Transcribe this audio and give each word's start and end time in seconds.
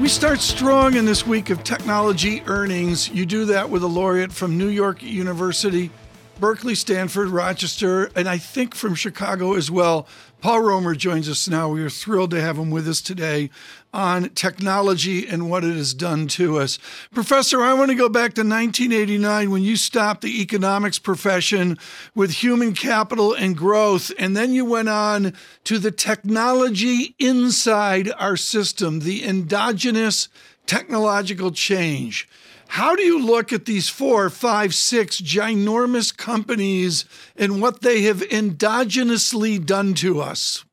We 0.00 0.08
start 0.08 0.40
strong 0.40 0.96
in 0.96 1.04
this 1.04 1.24
week 1.24 1.50
of 1.50 1.62
technology 1.62 2.42
earnings. 2.46 3.08
You 3.08 3.24
do 3.24 3.44
that 3.46 3.70
with 3.70 3.84
a 3.84 3.86
laureate 3.86 4.32
from 4.32 4.58
New 4.58 4.66
York 4.66 5.04
University, 5.04 5.90
Berkeley, 6.38 6.74
Stanford, 6.74 7.28
Rochester, 7.28 8.10
and 8.16 8.28
I 8.28 8.38
think 8.38 8.74
from 8.74 8.94
Chicago 8.94 9.54
as 9.54 9.70
well. 9.70 10.06
Paul 10.40 10.60
Romer 10.60 10.94
joins 10.94 11.28
us 11.28 11.48
now. 11.48 11.70
We 11.70 11.82
are 11.82 11.88
thrilled 11.88 12.32
to 12.32 12.40
have 12.40 12.58
him 12.58 12.70
with 12.70 12.86
us 12.86 13.00
today 13.00 13.50
on 13.94 14.28
technology 14.30 15.26
and 15.26 15.48
what 15.48 15.64
it 15.64 15.74
has 15.74 15.94
done 15.94 16.26
to 16.28 16.58
us. 16.58 16.78
Professor, 17.14 17.62
I 17.62 17.72
want 17.72 17.90
to 17.92 17.96
go 17.96 18.08
back 18.08 18.34
to 18.34 18.42
1989 18.42 19.50
when 19.50 19.62
you 19.62 19.76
stopped 19.76 20.20
the 20.20 20.42
economics 20.42 20.98
profession 20.98 21.78
with 22.14 22.30
human 22.30 22.74
capital 22.74 23.32
and 23.32 23.56
growth, 23.56 24.12
and 24.18 24.36
then 24.36 24.52
you 24.52 24.64
went 24.64 24.88
on 24.88 25.32
to 25.64 25.78
the 25.78 25.92
technology 25.92 27.14
inside 27.18 28.12
our 28.18 28.36
system, 28.36 29.00
the 29.00 29.24
endogenous 29.24 30.28
technological 30.66 31.52
change. 31.52 32.28
How 32.74 32.96
do 32.96 33.04
you 33.04 33.24
look 33.24 33.52
at 33.52 33.66
these 33.66 33.88
four, 33.88 34.28
five, 34.30 34.74
six 34.74 35.20
ginormous 35.20 36.14
companies 36.14 37.04
and 37.36 37.62
what 37.62 37.82
they 37.82 38.02
have 38.02 38.18
endogenously 38.18 39.64
done 39.64 39.94
to 39.94 40.20
us? 40.20 40.64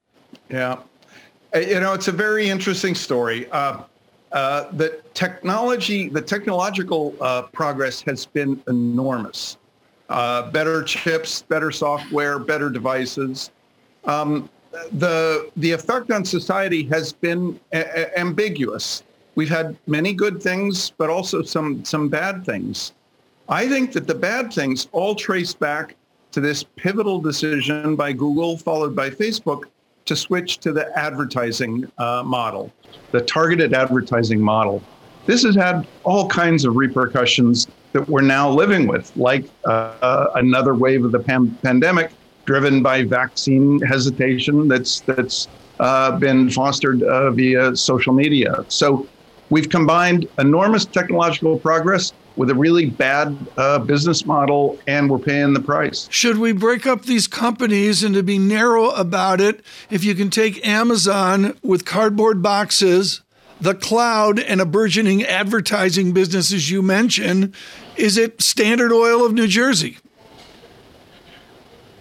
Yeah. 0.50 0.80
Uh, 1.54 1.60
you 1.60 1.80
know, 1.80 1.94
it's 1.94 2.08
a 2.08 2.12
very 2.12 2.50
interesting 2.50 2.96
story. 2.96 3.48
Uh, 3.52 3.84
uh, 4.32 4.72
the 4.72 5.00
technology, 5.14 6.10
the 6.10 6.24
technological 6.24 7.14
uh, 7.22 7.44
progress 7.44 8.02
has 8.02 8.26
been 8.26 8.60
enormous. 8.68 9.58
Uh, 10.10 10.50
better 10.50 10.82
chips, 10.82 11.44
better 11.44 11.70
software, 11.70 12.40
better 12.40 12.72
devices. 12.72 13.52
Um, 14.06 14.50
the 14.94 15.52
the 15.56 15.72
effect 15.72 16.10
on 16.10 16.26
society 16.26 16.82
has 16.86 17.14
been 17.14 17.60
a- 17.74 18.20
ambiguous 18.20 19.04
we've 19.36 19.50
had 19.50 19.78
many 19.88 20.14
good 20.14 20.42
things, 20.42 20.92
but 20.98 21.10
also 21.10 21.42
some 21.42 21.84
some 21.86 22.10
bad 22.10 22.46
things. 22.46 22.94
I 23.50 23.68
think 23.68 23.92
that 23.94 24.08
the 24.08 24.16
bad 24.16 24.54
things 24.54 24.88
all 24.92 25.16
trace 25.16 25.54
back 25.54 25.96
to 26.32 26.40
this 26.40 26.64
pivotal 26.64 27.20
decision 27.20 27.96
by 27.96 28.14
Google, 28.14 28.58
followed 28.58 28.96
by 28.96 29.10
Facebook, 29.10 29.64
to 30.06 30.16
switch 30.16 30.60
to 30.60 30.72
the 30.72 30.98
advertising 30.98 31.92
uh, 31.98 32.24
model, 32.26 32.72
the 33.12 33.22
targeted 33.22 33.74
advertising 33.74 34.42
model. 34.42 34.82
This 35.26 35.44
has 35.44 35.56
had 35.56 35.86
all 36.04 36.28
kinds 36.28 36.66
of 36.66 36.76
repercussions 36.76 37.68
that 37.92 38.08
we're 38.08 38.22
now 38.22 38.50
living 38.50 38.88
with, 38.88 39.16
like 39.16 39.46
uh, 39.66 40.28
another 40.36 40.74
wave 40.74 41.06
of 41.06 41.12
the 41.12 41.20
pan- 41.20 41.56
pandemic 41.62 42.12
driven 42.46 42.82
by 42.82 43.04
vaccine 43.04 43.80
hesitation 43.82 44.68
that's 44.68 45.02
that's 45.02 45.48
uh, 45.80 46.18
been 46.18 46.50
fostered 46.50 47.04
uh, 47.04 47.32
via 47.32 47.76
social 47.76 48.14
media. 48.14 48.66
So 48.68 49.08
We've 49.52 49.70
combined 49.70 50.30
enormous 50.40 50.86
technological 50.86 51.60
progress 51.60 52.14
with 52.38 52.50
a 52.50 52.56
really 52.56 52.86
bad 52.86 53.38
uh, 53.58 53.80
business 53.80 54.26
model, 54.26 54.80
and 54.88 55.10
we're 55.10 55.20
paying 55.20 55.52
the 55.52 55.60
price. 55.60 56.08
Should 56.10 56.38
we 56.38 56.54
break 56.54 56.88
up 56.88 57.04
these 57.04 57.28
companies 57.28 58.02
and 58.02 58.16
to 58.16 58.24
be 58.24 58.40
narrow 58.40 58.92
about 58.92 59.42
it? 59.42 59.64
If 59.90 60.06
you 60.06 60.16
can 60.16 60.30
take 60.30 60.66
Amazon 60.66 61.58
with 61.62 61.84
cardboard 61.84 62.42
boxes, 62.42 63.22
the 63.60 63.76
cloud, 63.76 64.40
and 64.40 64.62
a 64.62 64.66
burgeoning 64.66 65.24
advertising 65.24 66.14
business, 66.14 66.54
as 66.54 66.72
you 66.72 66.82
mentioned, 66.82 67.54
is 67.98 68.18
it 68.18 68.42
Standard 68.42 68.94
Oil 68.94 69.26
of 69.26 69.34
New 69.34 69.48
Jersey? 69.48 69.98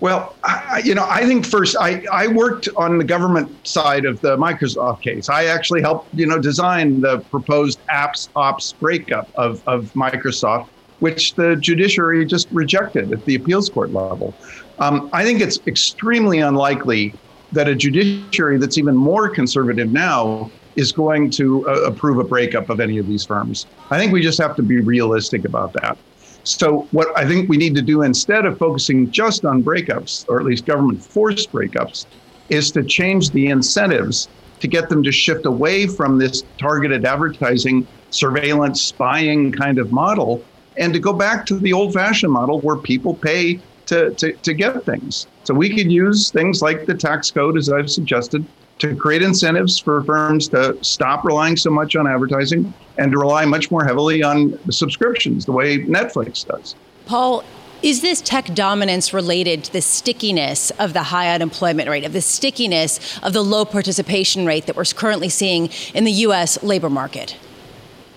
Well, 0.01 0.35
I, 0.45 0.81
you 0.83 0.95
know, 0.95 1.07
I 1.09 1.27
think 1.27 1.45
first 1.45 1.77
I, 1.79 2.03
I 2.11 2.27
worked 2.27 2.69
on 2.77 2.97
the 2.97 3.05
government 3.05 3.67
side 3.67 4.07
of 4.07 4.21
the 4.23 4.37
Microsoft 4.39 5.03
case. 5.03 5.29
I 5.29 5.45
actually 5.45 5.83
helped, 5.83 6.15
you 6.15 6.27
know, 6.27 6.39
design 6.39 7.01
the 7.03 7.19
proposed 7.19 7.79
apps 7.89 8.31
ops 8.35 8.73
breakup 8.73 9.31
of, 9.35 9.63
of 9.69 9.93
Microsoft, 9.93 10.69
which 11.01 11.35
the 11.35 11.57
judiciary 11.57 12.25
just 12.25 12.49
rejected 12.51 13.13
at 13.13 13.25
the 13.27 13.35
appeals 13.35 13.69
court 13.69 13.93
level. 13.93 14.35
Um, 14.79 15.11
I 15.13 15.23
think 15.23 15.43
it's 15.43 15.59
extremely 15.67 16.39
unlikely 16.39 17.13
that 17.53 17.69
a 17.69 17.75
judiciary 17.75 18.57
that's 18.57 18.79
even 18.79 18.97
more 18.97 19.29
conservative 19.29 19.93
now 19.93 20.51
is 20.77 20.93
going 20.93 21.31
to 21.33 21.69
uh, 21.69 21.83
approve 21.83 22.19
a 22.19 22.25
breakup 22.25 22.71
of 22.71 22.81
any 22.81 22.97
of 22.97 23.07
these 23.07 23.27
firms. 23.27 23.67
I 23.91 23.99
think 23.99 24.13
we 24.13 24.23
just 24.23 24.41
have 24.41 24.57
to 24.57 24.63
be 24.63 24.81
realistic 24.81 25.45
about 25.45 25.75
that. 25.75 25.99
So, 26.45 26.89
what 26.91 27.17
I 27.17 27.27
think 27.27 27.49
we 27.49 27.57
need 27.57 27.75
to 27.75 27.83
do 27.83 28.03
instead 28.03 28.47
of 28.47 28.59
focusing 28.59 29.11
just 29.11 29.45
on 29.45 29.63
breakups, 29.63 30.25
or 30.29 30.41
at 30.41 30.47
least 30.47 30.65
government 30.65 31.05
forced 31.05 31.53
breakups, 31.53 32.07
is 32.49 32.71
to 32.73 32.83
change 32.83 33.31
the 33.31 33.49
incentives 33.49 34.29
to 34.61 34.69
get 34.69 34.89
them 34.89 35.03
to 35.03 35.13
shift 35.13 35.47
away 35.47 35.87
from 35.87 36.19
this 36.19 36.43
targeted 36.59 37.05
advertising, 37.05 37.87
surveillance, 38.11 38.83
spying 38.83 39.53
kind 39.53 39.79
of 39.79 39.93
model 39.93 40.45
and 40.77 40.93
to 40.93 40.99
go 40.99 41.13
back 41.13 41.45
to 41.47 41.59
the 41.59 41.73
old 41.73 41.93
fashioned 41.93 42.33
model 42.33 42.61
where 42.61 42.77
people 42.77 43.15
pay 43.15 43.61
to, 43.87 44.11
to, 44.15 44.33
to 44.33 44.55
get 44.55 44.83
things. 44.85 45.27
So, 45.45 45.53
we 45.53 45.69
could 45.69 45.91
use 45.91 46.31
things 46.31 46.63
like 46.63 46.87
the 46.87 46.95
tax 46.95 47.31
code, 47.31 47.59
as 47.59 47.69
I've 47.69 47.91
suggested, 47.91 48.45
to 48.81 48.95
create 48.97 49.23
incentives 49.23 49.79
for 49.79 50.03
firms 50.05 50.49
to 50.49 50.77
stop 50.83 51.25
relying 51.25 51.57
so 51.57 51.71
much 51.71 51.97
on 51.97 52.07
advertising 52.07 52.73
and 52.99 53.13
to 53.13 53.19
rely 53.19 53.45
much 53.45 53.71
more 53.71 53.85
heavily 53.85 54.23
on 54.23 54.59
subscriptions, 54.71 55.45
the 55.45 55.53
way 55.53 55.79
Netflix 55.79 56.47
does. 56.47 56.75
Paul, 57.07 57.45
is 57.83 58.03
this 58.03 58.21
tech 58.21 58.47
dominance 58.55 59.15
related 59.15 59.65
to 59.65 59.73
the 59.73 59.81
stickiness 59.81 60.71
of 60.73 60.93
the 60.93 61.05
high 61.05 61.33
unemployment 61.35 61.89
rate, 61.89 62.05
of 62.05 62.13
the 62.13 62.21
stickiness 62.21 63.19
of 63.23 63.33
the 63.33 63.43
low 63.43 63.65
participation 63.65 64.45
rate 64.45 64.67
that 64.67 64.77
we're 64.77 64.85
currently 64.85 65.29
seeing 65.29 65.71
in 65.95 66.05
the 66.05 66.13
U.S. 66.13 66.63
labor 66.63 66.91
market? 66.91 67.37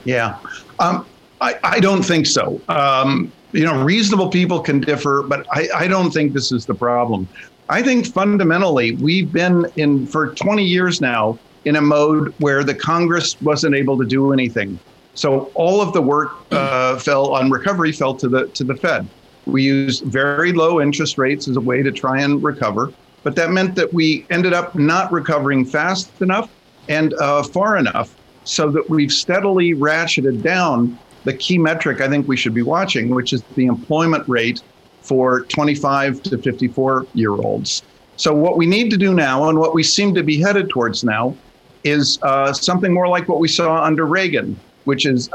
Yeah, 0.03 0.37
um, 0.79 1.05
I, 1.39 1.57
I, 1.63 1.79
don't 1.79 2.03
think 2.03 2.25
so. 2.25 2.59
Um, 2.67 3.31
you 3.53 3.63
know, 3.63 3.83
reasonable 3.83 4.29
people 4.29 4.59
can 4.59 4.81
differ, 4.81 5.23
but 5.23 5.45
I, 5.51 5.69
I 5.73 5.87
don't 5.87 6.11
think 6.11 6.33
this 6.33 6.51
is 6.51 6.65
the 6.65 6.73
problem. 6.73 7.27
I 7.73 7.81
think 7.81 8.05
fundamentally 8.05 8.91
we've 8.97 9.31
been 9.31 9.65
in 9.77 10.05
for 10.05 10.35
20 10.35 10.63
years 10.63 11.01
now 11.01 11.39
in 11.65 11.75
a 11.75 11.81
mode 11.81 12.31
where 12.37 12.63
the 12.63 12.75
Congress 12.75 13.41
wasn't 13.41 13.73
able 13.73 13.97
to 13.97 14.05
do 14.05 14.31
anything. 14.31 14.77
So 15.15 15.51
all 15.55 15.81
of 15.81 15.91
the 15.91 16.01
work 16.01 16.33
uh, 16.51 16.99
fell 16.99 17.33
on 17.33 17.49
recovery 17.49 17.91
fell 17.91 18.13
to 18.13 18.29
the 18.29 18.45
to 18.49 18.63
the 18.63 18.75
Fed. 18.75 19.07
We 19.47 19.63
used 19.63 20.03
very 20.03 20.53
low 20.53 20.81
interest 20.81 21.17
rates 21.17 21.47
as 21.47 21.55
a 21.55 21.59
way 21.59 21.81
to 21.81 21.91
try 21.91 22.21
and 22.21 22.43
recover, 22.43 22.93
but 23.23 23.35
that 23.37 23.49
meant 23.49 23.73
that 23.73 23.91
we 23.91 24.27
ended 24.29 24.53
up 24.53 24.75
not 24.75 25.11
recovering 25.11 25.65
fast 25.65 26.21
enough 26.21 26.51
and 26.89 27.15
uh, 27.15 27.41
far 27.41 27.77
enough, 27.77 28.15
so 28.43 28.69
that 28.69 28.87
we've 28.87 29.11
steadily 29.11 29.73
ratcheted 29.73 30.43
down 30.43 30.95
the 31.23 31.33
key 31.33 31.57
metric 31.57 32.01
I 32.01 32.07
think 32.07 32.27
we 32.27 32.37
should 32.37 32.53
be 32.53 32.61
watching, 32.61 33.09
which 33.09 33.33
is 33.33 33.41
the 33.55 33.65
employment 33.65 34.29
rate 34.29 34.61
for 35.03 35.41
25 35.45 36.23
to 36.23 36.37
54 36.37 37.05
year 37.13 37.31
olds. 37.31 37.83
So, 38.15 38.33
what 38.33 38.57
we 38.57 38.65
need 38.65 38.89
to 38.91 38.97
do 38.97 39.13
now, 39.13 39.49
and 39.49 39.59
what 39.59 39.73
we 39.73 39.83
seem 39.83 40.13
to 40.15 40.23
be 40.23 40.39
headed 40.39 40.69
towards 40.69 41.03
now, 41.03 41.35
is 41.83 42.19
uh, 42.21 42.53
something 42.53 42.93
more 42.93 43.07
like 43.07 43.27
what 43.27 43.39
we 43.39 43.47
saw 43.47 43.83
under 43.83 44.05
Reagan, 44.05 44.59
which 44.85 45.05
is 45.05 45.29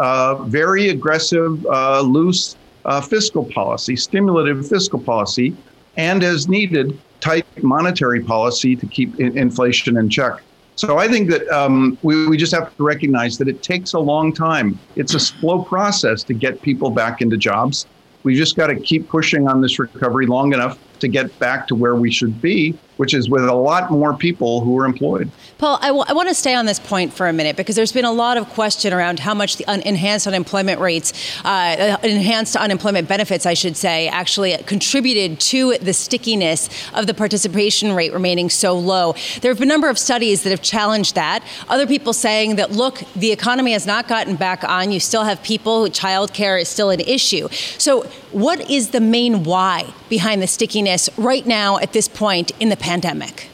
very 0.47 0.89
aggressive, 0.89 1.65
uh, 1.67 2.01
loose 2.01 2.57
uh, 2.85 3.01
fiscal 3.01 3.45
policy, 3.45 3.97
stimulative 3.97 4.67
fiscal 4.67 4.99
policy, 4.99 5.55
and 5.97 6.23
as 6.23 6.49
needed, 6.49 6.99
tight 7.21 7.45
monetary 7.63 8.23
policy 8.23 8.77
to 8.77 8.87
keep 8.87 9.19
in- 9.21 9.37
inflation 9.37 9.97
in 9.97 10.09
check. 10.09 10.41
So 10.77 10.97
I 10.97 11.09
think 11.09 11.29
that 11.31 11.47
um, 11.49 11.99
we, 12.03 12.29
we 12.29 12.37
just 12.37 12.55
have 12.55 12.75
to 12.77 12.83
recognize 12.83 13.37
that 13.39 13.49
it 13.49 13.63
takes 13.65 13.95
a 13.95 13.99
long 13.99 14.33
time. 14.33 14.79
It's 14.95 15.15
a 15.15 15.21
slow 15.21 15.63
process 15.65 16.23
to 16.25 16.35
get 16.35 16.63
people 16.63 16.91
back 16.91 17.21
into 17.21 17.37
jobs. 17.37 17.87
We 18.29 18.35
just 18.35 18.57
got 18.57 18.67
to 18.67 18.79
keep 18.79 19.09
pushing 19.09 19.49
on 19.49 19.63
this 19.63 19.79
recovery 19.79 20.27
long 20.27 20.53
enough 20.53 20.79
to 21.01 21.09
get 21.09 21.39
back 21.39 21.69
to 21.69 21.75
where 21.75 21.95
we 21.95 22.11
should 22.11 22.41
be, 22.41 22.77
which 22.97 23.15
is 23.15 23.29
with 23.31 23.45
a 23.45 23.55
lot 23.55 23.91
more 23.91 24.15
people 24.15 24.61
who 24.61 24.79
are 24.79 24.85
employed. 24.85 25.31
Paul, 25.59 25.79
I, 25.83 25.89
w- 25.89 26.05
I 26.07 26.13
want 26.13 26.29
to 26.29 26.35
stay 26.35 26.55
on 26.55 26.67
this 26.67 26.79
point 26.79 27.13
for 27.13 27.29
a 27.29 27.33
minute 27.33 27.57
because 27.57 27.77
there's 27.77 27.93
been 27.93 28.05
a 28.05 28.13
lot 28.13 28.37
of 28.37 28.49
question 28.51 28.93
around 28.93 29.21
how 29.21 29.35
much 29.35 29.57
the 29.57 29.67
un- 29.67 29.83
enhanced 29.83 30.27
unemployment 30.27 30.81
rates, 30.81 31.13
uh, 31.45 31.97
enhanced 32.03 32.57
unemployment 32.57 33.09
benefits, 33.09 33.47
I 33.47 33.55
should 33.55 33.77
say, 33.77 34.09
actually 34.09 34.57
contributed 34.67 35.41
to 35.41 35.79
the 35.79 35.93
stickiness 35.93 36.69
of 36.95 37.07
the 37.07 37.15
participation 37.15 37.93
rate 37.93 38.13
remaining 38.13 38.51
so 38.51 38.79
low. 38.79 39.15
There 39.41 39.51
have 39.51 39.59
been 39.59 39.69
a 39.69 39.73
number 39.73 39.89
of 39.89 39.99
studies 39.99 40.43
that 40.43 40.51
have 40.51 40.63
challenged 40.63 41.15
that. 41.15 41.43
Other 41.69 41.87
people 41.87 42.13
saying 42.13 42.57
that, 42.57 42.73
look, 42.73 43.03
the 43.15 43.33
economy 43.33 43.73
has 43.73 43.87
not 43.87 44.09
gotten 44.09 44.37
back 44.37 44.65
on. 44.65 44.93
You 44.93 45.01
still 45.01 45.25
have 45.25 45.43
people, 45.43 45.85
childcare 45.87 46.61
is 46.61 46.69
still 46.69 46.91
an 46.91 47.01
issue. 47.01 47.49
So, 47.79 48.07
What 48.31 48.71
is 48.71 48.91
the 48.91 49.01
main 49.01 49.43
why 49.45 49.79
behind 50.11 50.43
the 50.43 50.47
stickiness 50.47 50.88
right 51.17 51.47
now 51.47 51.79
at 51.79 51.93
this 51.93 52.09
point 52.09 52.53
in 52.61 52.69
the 52.69 52.77
pandemic? 52.77 53.49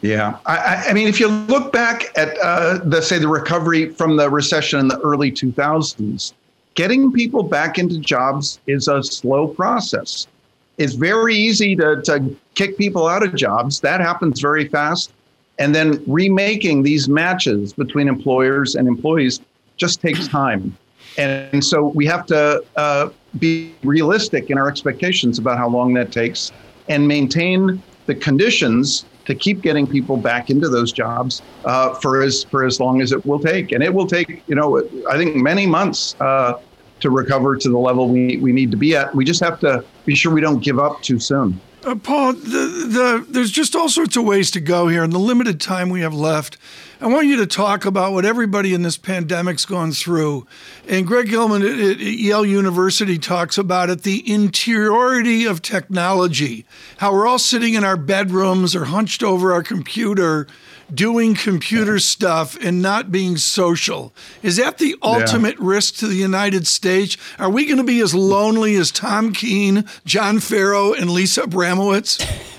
Yeah, 0.00 0.38
I, 0.46 0.86
I 0.88 0.92
mean, 0.92 1.08
if 1.08 1.18
you 1.18 1.26
look 1.26 1.72
back 1.72 2.16
at 2.16 2.38
uh, 2.38 2.78
the 2.84 3.02
say 3.02 3.18
the 3.18 3.26
recovery 3.26 3.90
from 3.90 4.16
the 4.16 4.30
recession 4.30 4.78
in 4.78 4.88
the 4.88 4.98
early 5.00 5.32
2000s, 5.32 6.32
getting 6.74 7.10
people 7.10 7.42
back 7.42 7.78
into 7.78 7.98
jobs 7.98 8.60
is 8.68 8.86
a 8.86 9.02
slow 9.02 9.48
process. 9.48 10.28
It's 10.76 10.94
very 10.94 11.34
easy 11.34 11.74
to, 11.76 12.00
to 12.02 12.36
kick 12.54 12.78
people 12.78 13.08
out 13.08 13.24
of 13.24 13.34
jobs. 13.34 13.80
That 13.80 14.00
happens 14.00 14.40
very 14.40 14.68
fast. 14.68 15.12
And 15.58 15.74
then 15.74 16.04
remaking 16.06 16.84
these 16.84 17.08
matches 17.08 17.72
between 17.72 18.06
employers 18.06 18.76
and 18.76 18.86
employees 18.86 19.40
just 19.76 20.00
takes 20.00 20.28
time. 20.28 20.76
And 21.16 21.64
so 21.64 21.88
we 21.88 22.06
have 22.06 22.26
to 22.26 22.64
uh, 22.76 23.08
be 23.40 23.74
realistic 23.82 24.50
in 24.50 24.58
our 24.58 24.68
expectations 24.68 25.38
about 25.38 25.58
how 25.58 25.68
long 25.68 25.94
that 25.94 26.12
takes 26.12 26.52
and 26.88 27.06
maintain 27.06 27.82
the 28.06 28.14
conditions 28.14 29.04
to 29.26 29.34
keep 29.34 29.60
getting 29.60 29.86
people 29.86 30.16
back 30.16 30.48
into 30.48 30.68
those 30.70 30.90
jobs 30.90 31.42
uh, 31.66 31.92
for 31.94 32.22
as 32.22 32.44
for 32.44 32.64
as 32.64 32.80
long 32.80 33.02
as 33.02 33.12
it 33.12 33.24
will 33.26 33.38
take. 33.38 33.72
And 33.72 33.82
it 33.82 33.92
will 33.92 34.06
take, 34.06 34.42
you 34.46 34.54
know, 34.54 34.78
I 35.08 35.18
think 35.18 35.36
many 35.36 35.66
months 35.66 36.16
uh, 36.20 36.54
to 37.00 37.10
recover 37.10 37.56
to 37.56 37.68
the 37.68 37.78
level 37.78 38.08
we, 38.08 38.38
we 38.38 38.52
need 38.52 38.70
to 38.70 38.76
be 38.76 38.96
at. 38.96 39.14
We 39.14 39.24
just 39.24 39.40
have 39.40 39.60
to 39.60 39.84
be 40.06 40.14
sure 40.14 40.32
we 40.32 40.40
don't 40.40 40.62
give 40.62 40.78
up 40.78 41.02
too 41.02 41.20
soon. 41.20 41.60
Uh, 41.84 41.94
Paul, 41.94 42.32
the, 42.32 42.67
the, 42.78 43.26
there's 43.28 43.50
just 43.50 43.74
all 43.74 43.88
sorts 43.88 44.16
of 44.16 44.24
ways 44.24 44.50
to 44.52 44.60
go 44.60 44.88
here. 44.88 45.04
In 45.04 45.10
the 45.10 45.18
limited 45.18 45.60
time 45.60 45.90
we 45.90 46.00
have 46.00 46.14
left, 46.14 46.56
I 47.00 47.06
want 47.06 47.26
you 47.26 47.36
to 47.36 47.46
talk 47.46 47.84
about 47.84 48.12
what 48.12 48.24
everybody 48.24 48.74
in 48.74 48.82
this 48.82 48.96
pandemic's 48.96 49.64
gone 49.64 49.92
through. 49.92 50.46
And 50.88 51.06
Greg 51.06 51.28
Gilman 51.28 51.62
at, 51.62 51.78
at 51.78 51.98
Yale 51.98 52.46
University 52.46 53.18
talks 53.18 53.58
about 53.58 53.90
it 53.90 54.02
the 54.02 54.28
interiority 54.30 55.44
of 55.44 55.62
technology, 55.62 56.64
how 56.98 57.12
we're 57.12 57.26
all 57.26 57.38
sitting 57.38 57.74
in 57.74 57.84
our 57.84 57.96
bedrooms 57.96 58.74
or 58.74 58.86
hunched 58.86 59.22
over 59.22 59.52
our 59.52 59.62
computer 59.62 60.46
doing 60.92 61.34
computer 61.34 61.98
stuff 61.98 62.56
and 62.62 62.80
not 62.80 63.12
being 63.12 63.36
social. 63.36 64.14
Is 64.42 64.56
that 64.56 64.78
the 64.78 64.96
ultimate 65.02 65.56
yeah. 65.60 65.66
risk 65.66 65.96
to 65.96 66.06
the 66.06 66.14
United 66.14 66.66
States? 66.66 67.16
Are 67.38 67.50
we 67.50 67.66
going 67.66 67.76
to 67.76 67.84
be 67.84 68.00
as 68.00 68.14
lonely 68.14 68.74
as 68.76 68.90
Tom 68.90 69.34
Keene, 69.34 69.84
John 70.04 70.40
Ferro, 70.40 70.94
and 70.94 71.10
Lisa 71.10 71.42
Abramowicz? 71.42 72.54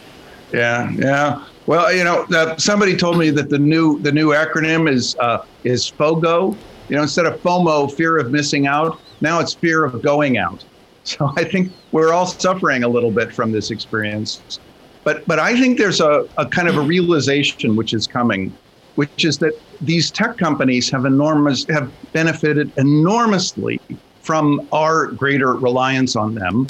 Yeah, 0.53 0.91
yeah. 0.91 1.45
Well, 1.67 1.93
you 1.93 2.03
know, 2.03 2.25
uh, 2.33 2.57
somebody 2.57 2.97
told 2.97 3.17
me 3.17 3.29
that 3.31 3.49
the 3.49 3.59
new 3.59 3.99
the 3.99 4.11
new 4.11 4.29
acronym 4.29 4.91
is 4.91 5.15
uh, 5.19 5.45
is 5.63 5.87
FOGO. 5.91 6.57
You 6.89 6.95
know, 6.95 7.03
instead 7.03 7.27
of 7.27 7.39
FOMO, 7.41 7.93
fear 7.93 8.17
of 8.17 8.31
missing 8.31 8.65
out, 8.65 8.99
now 9.21 9.39
it's 9.39 9.53
fear 9.53 9.85
of 9.85 10.01
going 10.01 10.37
out. 10.37 10.65
So 11.05 11.31
I 11.37 11.43
think 11.43 11.71
we're 11.91 12.13
all 12.13 12.27
suffering 12.27 12.83
a 12.83 12.87
little 12.87 13.09
bit 13.09 13.33
from 13.33 13.51
this 13.51 13.71
experience. 13.71 14.59
But 15.03 15.25
but 15.25 15.39
I 15.39 15.59
think 15.59 15.79
there's 15.79 16.01
a, 16.01 16.27
a 16.37 16.45
kind 16.45 16.67
of 16.67 16.77
a 16.77 16.81
realization 16.81 17.75
which 17.75 17.93
is 17.93 18.05
coming, 18.05 18.55
which 18.93 19.25
is 19.25 19.39
that 19.39 19.53
these 19.81 20.11
tech 20.11 20.37
companies 20.37 20.87
have 20.91 21.05
enormous 21.05 21.65
have 21.69 21.91
benefited 22.11 22.71
enormously 22.77 23.79
from 24.21 24.67
our 24.71 25.07
greater 25.07 25.53
reliance 25.53 26.15
on 26.15 26.35
them. 26.35 26.67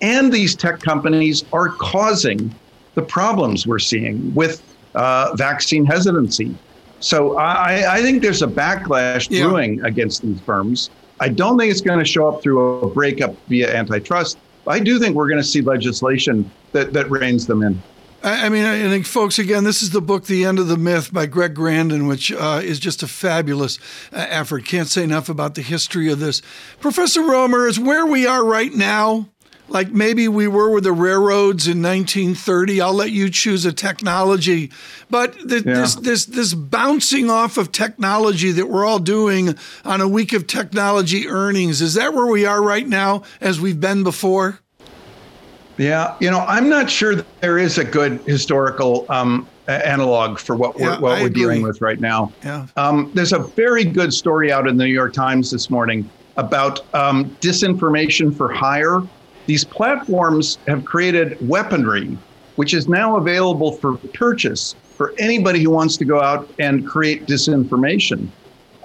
And 0.00 0.32
these 0.32 0.54
tech 0.54 0.80
companies 0.80 1.44
are 1.52 1.68
causing 1.70 2.54
the 2.96 3.02
problems 3.02 3.66
we're 3.66 3.78
seeing 3.78 4.34
with 4.34 4.62
uh, 4.96 5.32
vaccine 5.36 5.84
hesitancy. 5.84 6.56
So 6.98 7.36
I, 7.36 7.96
I, 7.96 8.02
think 8.02 8.22
there's 8.22 8.42
a 8.42 8.46
backlash 8.46 9.28
yeah. 9.30 9.44
brewing 9.44 9.84
against 9.84 10.22
these 10.22 10.40
firms. 10.40 10.90
I 11.20 11.28
don't 11.28 11.58
think 11.58 11.70
it's 11.70 11.82
going 11.82 11.98
to 11.98 12.04
show 12.06 12.26
up 12.26 12.42
through 12.42 12.80
a 12.80 12.88
breakup 12.88 13.36
via 13.48 13.72
antitrust. 13.74 14.38
I 14.66 14.80
do 14.80 14.98
think 14.98 15.14
we're 15.14 15.28
going 15.28 15.40
to 15.40 15.46
see 15.46 15.60
legislation 15.60 16.50
that, 16.72 16.94
that 16.94 17.10
reins 17.10 17.46
them 17.46 17.62
in. 17.62 17.80
I 18.22 18.48
mean, 18.48 18.64
I 18.64 18.88
think, 18.88 19.06
folks, 19.06 19.38
again, 19.38 19.62
this 19.62 19.82
is 19.82 19.90
the 19.90 20.00
book, 20.00 20.24
The 20.24 20.44
End 20.44 20.58
of 20.58 20.66
the 20.66 20.76
Myth 20.76 21.12
by 21.12 21.26
Greg 21.26 21.54
Grandin, 21.54 22.08
which 22.08 22.32
uh, 22.32 22.60
is 22.64 22.80
just 22.80 23.04
a 23.04 23.06
fabulous 23.06 23.78
uh, 24.12 24.26
effort. 24.28 24.64
Can't 24.64 24.88
say 24.88 25.04
enough 25.04 25.28
about 25.28 25.54
the 25.54 25.62
history 25.62 26.10
of 26.10 26.18
this. 26.18 26.42
Professor 26.80 27.22
Romer, 27.22 27.68
is 27.68 27.78
where 27.78 28.04
we 28.04 28.26
are 28.26 28.44
right 28.44 28.72
now, 28.72 29.28
like 29.68 29.90
maybe 29.90 30.28
we 30.28 30.48
were 30.48 30.70
with 30.70 30.84
the 30.84 30.92
railroads 30.92 31.66
in 31.66 31.82
1930. 31.82 32.80
I'll 32.80 32.92
let 32.92 33.10
you 33.10 33.30
choose 33.30 33.64
a 33.64 33.72
technology, 33.72 34.70
but 35.10 35.34
the, 35.46 35.56
yeah. 35.56 35.74
this 35.74 35.94
this 35.96 36.26
this 36.26 36.54
bouncing 36.54 37.30
off 37.30 37.56
of 37.56 37.72
technology 37.72 38.52
that 38.52 38.66
we're 38.66 38.84
all 38.84 38.98
doing 38.98 39.56
on 39.84 40.00
a 40.00 40.08
week 40.08 40.32
of 40.32 40.46
technology 40.46 41.28
earnings 41.28 41.82
is 41.82 41.94
that 41.94 42.14
where 42.14 42.26
we 42.26 42.46
are 42.46 42.62
right 42.62 42.86
now, 42.86 43.22
as 43.40 43.60
we've 43.60 43.80
been 43.80 44.04
before? 44.04 44.60
Yeah, 45.78 46.16
you 46.20 46.30
know, 46.30 46.40
I'm 46.40 46.68
not 46.68 46.88
sure 46.88 47.14
that 47.16 47.40
there 47.40 47.58
is 47.58 47.76
a 47.76 47.84
good 47.84 48.20
historical 48.22 49.04
um, 49.10 49.46
analog 49.68 50.38
for 50.38 50.56
what 50.56 50.76
we're, 50.76 50.98
what 50.98 51.20
we're 51.20 51.28
dealing 51.28 51.62
with 51.62 51.80
right 51.80 52.00
now. 52.00 52.32
Yeah. 52.42 52.66
Um, 52.76 53.10
there's 53.14 53.32
a 53.32 53.40
very 53.40 53.84
good 53.84 54.14
story 54.14 54.50
out 54.50 54.66
in 54.66 54.76
the 54.78 54.84
New 54.84 54.92
York 54.92 55.12
Times 55.12 55.50
this 55.50 55.68
morning 55.68 56.08
about 56.36 56.82
um, 56.94 57.30
disinformation 57.40 58.34
for 58.34 58.50
hire. 58.50 59.02
These 59.46 59.64
platforms 59.64 60.58
have 60.66 60.84
created 60.84 61.36
weaponry, 61.48 62.18
which 62.56 62.74
is 62.74 62.88
now 62.88 63.16
available 63.16 63.72
for 63.72 63.96
purchase 63.96 64.74
for 64.96 65.14
anybody 65.18 65.62
who 65.62 65.70
wants 65.70 65.96
to 65.98 66.04
go 66.04 66.20
out 66.20 66.48
and 66.58 66.86
create 66.86 67.26
disinformation. 67.26 68.28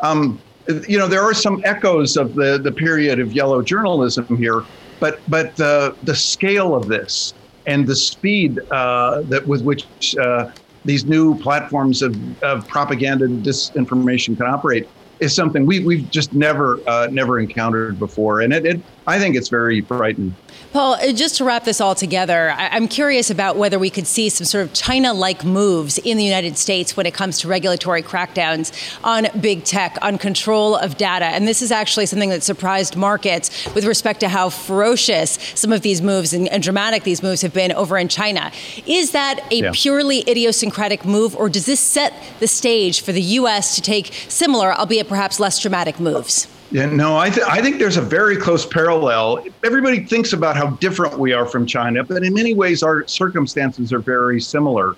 Um, 0.02 0.40
you 0.88 0.98
know, 0.98 1.08
there 1.08 1.24
are 1.24 1.34
some 1.34 1.62
echoes 1.66 2.18
of 2.18 2.36
the, 2.36 2.60
the 2.60 2.72
period 2.72 3.19
of 3.19 3.34
yellow 3.34 3.62
journalism 3.62 4.25
here, 4.38 4.63
but 5.00 5.19
but 5.28 5.56
the 5.56 5.96
the 6.04 6.16
scale 6.16 6.75
of 6.75 6.88
this 6.88 7.34
and 7.66 7.88
the 7.88 7.96
speed 7.96 8.60
uh, 8.72 9.22
that 9.24 9.46
with 9.48 9.63
which 9.63 10.16
uh, 10.18 10.52
these 10.86 11.06
new 11.06 11.38
platforms 11.40 12.02
of, 12.02 12.16
of 12.44 12.68
propaganda 12.68 13.25
and 13.25 13.44
disinformation 13.46 14.36
can 14.38 14.48
operate 14.48 14.88
is 15.19 15.36
something 15.36 15.66
we, 15.66 15.80
we've 15.80 16.10
just 16.10 16.34
never 16.34 16.80
uh, 16.88 17.08
never 17.12 17.40
encountered 17.40 18.00
before, 18.00 18.42
and 18.42 18.54
it, 18.54 18.66
it 18.66 18.81
I 19.08 19.19
think 19.19 19.36
it's 19.36 19.50
very 19.50 19.81
frightening. 19.81 20.36
Paul, 20.74 20.94
uh, 20.94 21.12
just 21.12 21.36
to 21.36 21.44
wrap 21.44 21.66
this 21.66 21.82
all 21.82 21.96
together, 21.96 22.52
I'm 22.58 22.88
curious 22.88 23.30
about 23.30 23.58
whether 23.58 23.78
we 23.78 23.90
could 23.90 24.08
see 24.08 24.30
some 24.30 24.46
sort 24.46 24.64
of 24.66 24.74
China 24.74 25.14
like 25.14 25.44
moves 25.44 25.98
in 25.98 26.18
the 26.18 26.24
United 26.24 26.58
States 26.58 26.96
when 26.96 27.06
it 27.06 27.14
comes 27.14 27.40
to 27.40 27.50
regulatory 27.50 28.02
crackdowns 28.02 28.72
on 29.04 29.28
big 29.42 29.66
tech, 29.66 29.98
on 30.02 30.18
control 30.18 30.78
of 30.78 30.98
data. 30.98 31.26
And 31.26 31.46
this 31.46 31.62
is 31.62 31.74
actually 31.74 32.06
something 32.06 32.30
that 32.30 32.42
surprised 32.42 32.96
markets 32.96 33.66
with 33.75 33.84
respect 33.84 34.22
to 34.22 34.30
how 34.30 34.50
ferocious 34.50 35.32
some 35.56 35.74
of 35.74 35.82
these 35.82 36.01
moves 36.01 36.32
and, 36.32 36.48
and 36.48 36.63
dramatic 36.63 37.04
these 37.04 37.22
moves 37.22 37.42
have 37.42 37.54
been 37.54 37.74
over 37.74 37.98
in 37.98 38.08
China. 38.08 38.50
Is 38.88 39.12
that 39.12 39.46
a 39.51 39.56
yeah. 39.56 39.72
purely 39.74 40.22
idiosyncratic 40.22 41.04
move, 41.04 41.36
or 41.36 41.50
does 41.50 41.66
this 41.66 41.82
set 41.82 42.13
the 42.40 42.48
stage 42.48 43.01
for 43.01 43.12
the 43.12 43.22
U.S. 43.22 43.75
to 43.75 43.82
take 43.82 44.13
similar, 44.30 44.74
albeit 44.74 45.10
perhaps 45.10 45.38
less 45.38 45.60
dramatic 45.60 46.00
moves? 46.00 46.48
Yeah, 46.72 46.86
no, 46.86 47.18
I, 47.18 47.30
th- 47.30 47.46
I 47.50 47.62
think 47.62 47.80
there's 47.80 47.98
a 47.98 48.01
very 48.01 48.38
close 48.38 48.66
parallel. 48.66 49.44
Everybody 49.66 50.06
thinks 50.06 50.32
about 50.32 50.56
how 50.56 50.70
different 50.78 51.20
we 51.20 51.34
are 51.34 51.46
from 51.46 51.66
China, 51.66 52.01
but 52.01 52.24
in 52.24 52.34
many 52.34 52.54
ways, 52.54 52.82
our 52.82 53.06
circumstances 53.08 53.92
are 53.92 54.00
very 54.00 54.40
similar. 54.40 54.96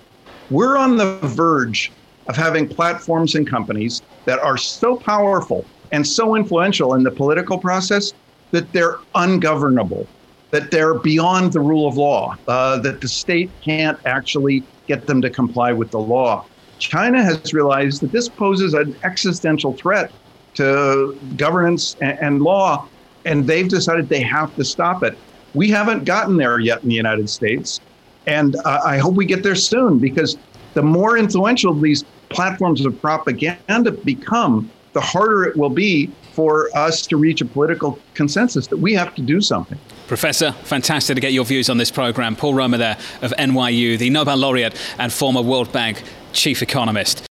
We're 0.50 0.76
on 0.76 0.96
the 0.96 1.18
verge 1.22 1.90
of 2.28 2.36
having 2.36 2.68
platforms 2.68 3.34
and 3.34 3.48
companies 3.50 4.02
that 4.24 4.38
are 4.38 4.56
so 4.56 4.96
powerful 4.98 5.66
and 5.90 6.06
so 6.06 6.36
influential 6.36 6.94
in 6.94 7.02
the 7.02 7.10
political 7.10 7.58
process 7.58 8.12
that 8.52 8.72
they're 8.72 8.98
ungovernable, 9.16 10.06
that 10.52 10.70
they're 10.70 11.00
beyond 11.00 11.52
the 11.52 11.60
rule 11.60 11.88
of 11.88 11.96
law, 11.96 12.36
uh, 12.46 12.78
that 12.82 13.00
the 13.00 13.08
state 13.08 13.50
can't 13.64 13.98
actually 14.04 14.62
get 14.86 15.08
them 15.08 15.20
to 15.22 15.28
comply 15.28 15.72
with 15.72 15.90
the 15.90 15.98
law. 15.98 16.46
China 16.78 17.20
has 17.20 17.52
realized 17.52 18.00
that 18.00 18.12
this 18.12 18.28
poses 18.28 18.74
an 18.74 18.94
existential 19.02 19.76
threat 19.76 20.12
to 20.54 21.18
governance 21.36 21.96
and, 22.00 22.18
and 22.20 22.42
law, 22.42 22.88
and 23.24 23.46
they've 23.46 23.68
decided 23.68 24.08
they 24.08 24.22
have 24.22 24.54
to 24.56 24.64
stop 24.64 25.02
it. 25.02 25.16
We 25.54 25.68
haven't 25.70 26.04
gotten 26.04 26.36
there 26.36 26.58
yet 26.58 26.82
in 26.82 26.88
the 26.88 26.94
United 26.94 27.28
States, 27.30 27.80
and 28.26 28.56
uh, 28.56 28.80
I 28.84 28.98
hope 28.98 29.14
we 29.14 29.26
get 29.26 29.42
there 29.42 29.54
soon 29.54 29.98
because 29.98 30.36
the 30.74 30.82
more 30.82 31.16
influential 31.16 31.72
these 31.74 32.04
platforms 32.28 32.84
of 32.84 33.00
propaganda 33.00 33.92
become, 33.92 34.70
the 34.92 35.00
harder 35.00 35.44
it 35.44 35.56
will 35.56 35.70
be 35.70 36.10
for 36.32 36.68
us 36.76 37.06
to 37.06 37.16
reach 37.16 37.40
a 37.40 37.44
political 37.44 37.98
consensus 38.14 38.66
that 38.66 38.76
we 38.76 38.92
have 38.94 39.14
to 39.14 39.22
do 39.22 39.40
something. 39.40 39.78
Professor, 40.08 40.52
fantastic 40.52 41.14
to 41.14 41.20
get 41.20 41.32
your 41.32 41.44
views 41.44 41.70
on 41.70 41.78
this 41.78 41.90
program. 41.90 42.34
Paul 42.36 42.54
Romer 42.54 42.78
there 42.78 42.98
of 43.22 43.32
NYU, 43.38 43.96
the 43.98 44.10
Nobel 44.10 44.36
laureate 44.36 44.74
and 44.98 45.12
former 45.12 45.42
World 45.42 45.72
Bank 45.72 46.02
chief 46.32 46.62
economist. 46.62 47.26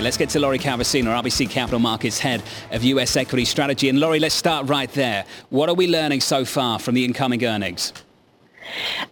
Let's 0.00 0.16
get 0.16 0.30
to 0.30 0.40
Lori 0.40 0.58
Calvasina, 0.58 1.10
RBC 1.22 1.50
Capital 1.50 1.78
Markets 1.78 2.18
Head 2.18 2.42
of 2.70 2.82
US 2.84 3.16
Equity 3.16 3.44
Strategy. 3.44 3.90
And 3.90 4.00
Lori, 4.00 4.18
let's 4.18 4.34
start 4.34 4.66
right 4.68 4.90
there. 4.92 5.26
What 5.50 5.68
are 5.68 5.74
we 5.74 5.86
learning 5.86 6.22
so 6.22 6.46
far 6.46 6.78
from 6.78 6.94
the 6.94 7.04
incoming 7.04 7.44
earnings? 7.44 7.92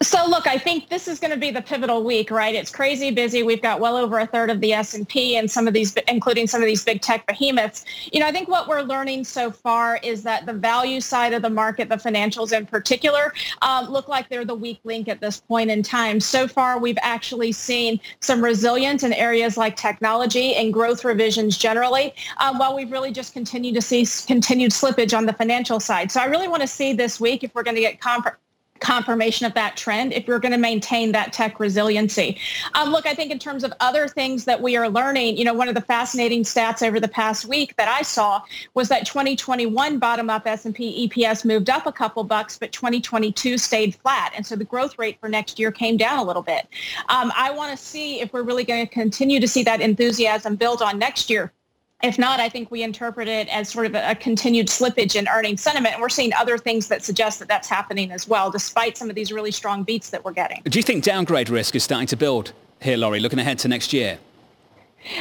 So 0.00 0.24
look, 0.26 0.46
I 0.46 0.58
think 0.58 0.88
this 0.88 1.08
is 1.08 1.18
going 1.18 1.30
to 1.32 1.36
be 1.36 1.50
the 1.50 1.62
pivotal 1.62 2.04
week, 2.04 2.30
right? 2.30 2.54
It's 2.54 2.70
crazy 2.70 3.10
busy. 3.10 3.42
We've 3.42 3.62
got 3.62 3.80
well 3.80 3.96
over 3.96 4.18
a 4.18 4.26
third 4.26 4.50
of 4.50 4.60
the 4.60 4.72
S&P 4.72 5.36
and 5.36 5.50
some 5.50 5.66
of 5.66 5.74
these, 5.74 5.94
including 6.06 6.46
some 6.46 6.62
of 6.62 6.66
these 6.66 6.84
big 6.84 7.00
tech 7.00 7.26
behemoths. 7.26 7.84
You 8.12 8.20
know, 8.20 8.26
I 8.26 8.32
think 8.32 8.48
what 8.48 8.68
we're 8.68 8.82
learning 8.82 9.24
so 9.24 9.50
far 9.50 9.98
is 10.02 10.22
that 10.22 10.46
the 10.46 10.52
value 10.52 11.00
side 11.00 11.32
of 11.32 11.42
the 11.42 11.50
market, 11.50 11.88
the 11.88 11.96
financials 11.96 12.56
in 12.56 12.66
particular, 12.66 13.32
um, 13.62 13.88
look 13.88 14.08
like 14.08 14.28
they're 14.28 14.44
the 14.44 14.54
weak 14.54 14.80
link 14.84 15.08
at 15.08 15.20
this 15.20 15.40
point 15.40 15.70
in 15.70 15.82
time. 15.82 16.20
So 16.20 16.46
far, 16.46 16.78
we've 16.78 16.98
actually 17.02 17.52
seen 17.52 18.00
some 18.20 18.42
resilience 18.42 19.02
in 19.02 19.12
areas 19.12 19.56
like 19.56 19.76
technology 19.76 20.54
and 20.54 20.72
growth 20.72 21.04
revisions 21.04 21.58
generally, 21.58 22.14
um, 22.38 22.58
while 22.58 22.74
we've 22.74 22.92
really 22.92 23.12
just 23.12 23.32
continued 23.32 23.74
to 23.74 23.82
see 23.82 24.06
continued 24.26 24.72
slippage 24.72 25.16
on 25.16 25.26
the 25.26 25.32
financial 25.32 25.80
side. 25.80 26.12
So 26.12 26.20
I 26.20 26.26
really 26.26 26.48
want 26.48 26.62
to 26.62 26.68
see 26.68 26.92
this 26.92 27.20
week 27.20 27.42
if 27.44 27.54
we're 27.54 27.62
going 27.62 27.76
to 27.76 27.80
get 27.80 28.00
comp- 28.00 28.36
confirmation 28.80 29.46
of 29.46 29.54
that 29.54 29.76
trend 29.76 30.12
if 30.12 30.26
we're 30.26 30.38
going 30.38 30.52
to 30.52 30.58
maintain 30.58 31.12
that 31.12 31.32
tech 31.32 31.60
resiliency. 31.60 32.38
Um, 32.74 32.90
look, 32.90 33.06
I 33.06 33.14
think 33.14 33.30
in 33.30 33.38
terms 33.38 33.64
of 33.64 33.72
other 33.80 34.08
things 34.08 34.44
that 34.44 34.60
we 34.60 34.76
are 34.76 34.88
learning, 34.88 35.36
you 35.36 35.44
know, 35.44 35.54
one 35.54 35.68
of 35.68 35.74
the 35.74 35.80
fascinating 35.80 36.42
stats 36.42 36.86
over 36.86 37.00
the 37.00 37.08
past 37.08 37.46
week 37.46 37.76
that 37.76 37.88
I 37.88 38.02
saw 38.02 38.42
was 38.74 38.88
that 38.88 39.06
2021 39.06 39.98
bottom-up 39.98 40.46
S&P 40.46 41.08
EPS 41.08 41.44
moved 41.44 41.70
up 41.70 41.86
a 41.86 41.92
couple 41.92 42.24
bucks, 42.24 42.58
but 42.58 42.72
2022 42.72 43.58
stayed 43.58 43.94
flat. 43.96 44.32
And 44.36 44.46
so 44.46 44.56
the 44.56 44.64
growth 44.64 44.98
rate 44.98 45.18
for 45.20 45.28
next 45.28 45.58
year 45.58 45.72
came 45.72 45.96
down 45.96 46.18
a 46.18 46.24
little 46.24 46.42
bit. 46.42 46.66
Um, 47.08 47.32
I 47.36 47.50
want 47.50 47.70
to 47.70 47.76
see 47.76 48.20
if 48.20 48.32
we're 48.32 48.42
really 48.42 48.64
going 48.64 48.86
to 48.86 48.92
continue 48.92 49.40
to 49.40 49.48
see 49.48 49.62
that 49.64 49.80
enthusiasm 49.80 50.56
build 50.56 50.82
on 50.82 50.98
next 50.98 51.30
year 51.30 51.52
if 52.02 52.18
not, 52.18 52.38
I 52.38 52.48
think 52.48 52.70
we 52.70 52.82
interpret 52.82 53.26
it 53.26 53.48
as 53.48 53.70
sort 53.70 53.86
of 53.86 53.94
a, 53.94 54.14
continued 54.14 54.68
slippage 54.68 55.16
in 55.16 55.26
earnings 55.28 55.62
sentiment. 55.62 55.94
And 55.94 56.02
we're 56.02 56.08
seeing 56.08 56.32
other 56.34 56.56
things 56.56 56.86
that 56.88 57.02
suggest 57.02 57.40
that 57.40 57.48
that's 57.48 57.68
happening 57.68 58.12
as 58.12 58.28
well, 58.28 58.50
despite 58.50 58.96
some 58.96 59.08
of 59.08 59.16
these 59.16 59.32
really 59.32 59.50
strong 59.50 59.82
beats 59.82 60.10
that 60.10 60.24
we're 60.24 60.32
getting. 60.32 60.62
Do 60.64 60.78
you 60.78 60.82
think 60.84 61.02
downgrade 61.02 61.48
risk 61.48 61.74
is 61.74 61.82
starting 61.82 62.06
to 62.08 62.16
build 62.16 62.52
here, 62.80 62.96
Lori, 62.96 63.18
looking 63.18 63.40
ahead 63.40 63.58
to 63.60 63.68
next 63.68 63.92
year? 63.92 64.18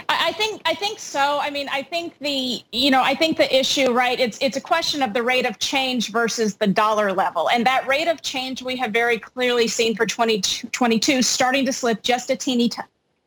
I 0.09 0.33
think 0.33 0.61
I 0.65 0.73
think 0.73 0.99
so. 0.99 1.39
I 1.39 1.51
mean, 1.51 1.69
I 1.71 1.83
think 1.83 2.17
the 2.19 2.61
you 2.71 2.89
know 2.89 3.01
I 3.03 3.13
think 3.13 3.37
the 3.37 3.55
issue 3.55 3.91
right. 3.91 4.19
It's 4.19 4.37
it's 4.41 4.57
a 4.57 4.61
question 4.61 5.03
of 5.03 5.13
the 5.13 5.21
rate 5.21 5.45
of 5.45 5.59
change 5.59 6.11
versus 6.11 6.55
the 6.55 6.65
dollar 6.65 7.13
level, 7.13 7.47
and 7.51 7.65
that 7.67 7.87
rate 7.87 8.07
of 8.07 8.23
change 8.23 8.63
we 8.63 8.75
have 8.77 8.91
very 8.91 9.19
clearly 9.19 9.67
seen 9.67 9.95
for 9.95 10.07
2022 10.07 11.21
starting 11.21 11.63
to 11.65 11.71
slip 11.71 12.01
just 12.01 12.31
a 12.31 12.35
teeny 12.35 12.69
t- 12.69 12.81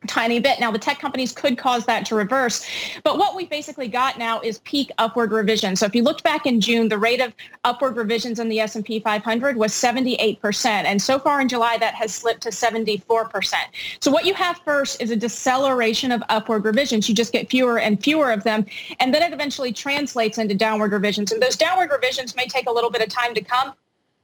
tiny 0.07 0.39
bit. 0.39 0.59
Now, 0.59 0.71
the 0.71 0.79
tech 0.79 0.99
companies 0.99 1.31
could 1.31 1.57
cause 1.57 1.85
that 1.85 2.05
to 2.07 2.15
reverse. 2.15 2.65
But 3.03 3.17
what 3.17 3.35
we 3.35 3.45
basically 3.45 3.87
got 3.87 4.17
now 4.17 4.41
is 4.41 4.59
peak 4.59 4.91
upward 4.97 5.31
revision. 5.31 5.75
So 5.75 5.85
if 5.85 5.95
you 5.95 6.03
looked 6.03 6.23
back 6.23 6.45
in 6.45 6.59
June, 6.59 6.89
the 6.89 6.97
rate 6.97 7.21
of 7.21 7.33
upward 7.63 7.95
revisions 7.95 8.39
in 8.39 8.49
the 8.49 8.59
S&P 8.59 8.99
500 8.99 9.57
was 9.57 9.71
78%. 9.71 10.65
And 10.65 11.01
so 11.01 11.19
far 11.19 11.39
in 11.39 11.47
July, 11.47 11.77
that 11.77 11.93
has 11.93 12.13
slipped 12.13 12.41
to 12.41 12.49
74%. 12.49 13.53
So 13.99 14.11
what 14.11 14.25
you 14.25 14.33
have 14.33 14.59
first 14.65 15.01
is 15.01 15.11
a 15.11 15.15
deceleration 15.15 16.11
of 16.11 16.23
upward 16.29 16.65
revisions. 16.65 17.07
You 17.07 17.13
just 17.13 17.31
get 17.31 17.49
fewer 17.49 17.79
and 17.79 18.01
fewer 18.01 18.31
of 18.31 18.43
them. 18.43 18.65
And 18.99 19.13
then 19.13 19.21
it 19.21 19.33
eventually 19.33 19.71
translates 19.71 20.37
into 20.37 20.55
downward 20.55 20.91
revisions. 20.93 21.31
And 21.31 21.41
those 21.41 21.55
downward 21.55 21.91
revisions 21.91 22.35
may 22.35 22.47
take 22.47 22.67
a 22.67 22.71
little 22.71 22.89
bit 22.89 23.01
of 23.01 23.09
time 23.09 23.35
to 23.35 23.41
come. 23.41 23.73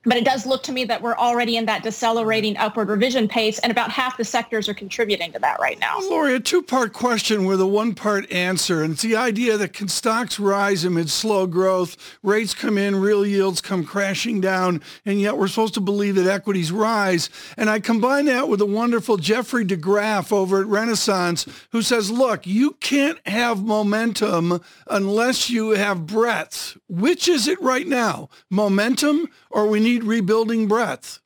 But 0.05 0.15
it 0.15 0.23
does 0.23 0.45
look 0.45 0.63
to 0.63 0.71
me 0.71 0.85
that 0.85 1.01
we're 1.01 1.17
already 1.17 1.57
in 1.57 1.65
that 1.65 1.83
decelerating 1.83 2.55
upward 2.57 2.87
revision 2.87 3.27
pace, 3.27 3.59
and 3.59 3.71
about 3.71 3.91
half 3.91 4.15
the 4.15 4.23
sectors 4.23 4.69
are 4.69 4.73
contributing 4.73 5.33
to 5.33 5.39
that 5.39 5.59
right 5.59 5.77
now. 5.79 5.99
Lori, 5.99 6.35
a 6.35 6.39
two-part 6.39 6.93
question 6.93 7.43
with 7.43 7.59
a 7.59 7.67
one-part 7.67 8.31
answer, 8.31 8.83
and 8.83 8.93
it's 8.93 9.01
the 9.01 9.17
idea 9.17 9.57
that 9.57 9.73
can 9.73 9.89
stocks 9.89 10.39
rise 10.39 10.85
amid 10.85 11.09
slow 11.09 11.45
growth, 11.45 12.17
rates 12.23 12.53
come 12.53 12.77
in, 12.77 12.95
real 12.95 13.25
yields 13.25 13.59
come 13.59 13.83
crashing 13.83 14.39
down, 14.39 14.81
and 15.05 15.19
yet 15.19 15.37
we're 15.37 15.49
supposed 15.49 15.73
to 15.73 15.81
believe 15.81 16.15
that 16.15 16.27
equities 16.27 16.71
rise. 16.71 17.29
And 17.57 17.69
I 17.69 17.79
combine 17.81 18.25
that 18.25 18.47
with 18.47 18.61
a 18.61 18.65
wonderful 18.65 19.17
Jeffrey 19.17 19.65
deGraaf 19.65 20.31
over 20.31 20.61
at 20.61 20.67
Renaissance, 20.67 21.45
who 21.73 21.81
says, 21.81 22.09
look, 22.09 22.47
you 22.47 22.77
can't 22.79 23.19
have 23.27 23.61
momentum 23.61 24.61
unless 24.89 25.49
you 25.49 25.71
have 25.71 26.05
breadth. 26.05 26.77
Which 26.87 27.27
is 27.27 27.49
it 27.49 27.61
right 27.61 27.87
now? 27.87 28.29
Momentum 28.49 29.27
or 29.49 29.67
we 29.67 29.79
need 29.79 30.03
rebuilding 30.03 30.67
breadth? 30.67 31.19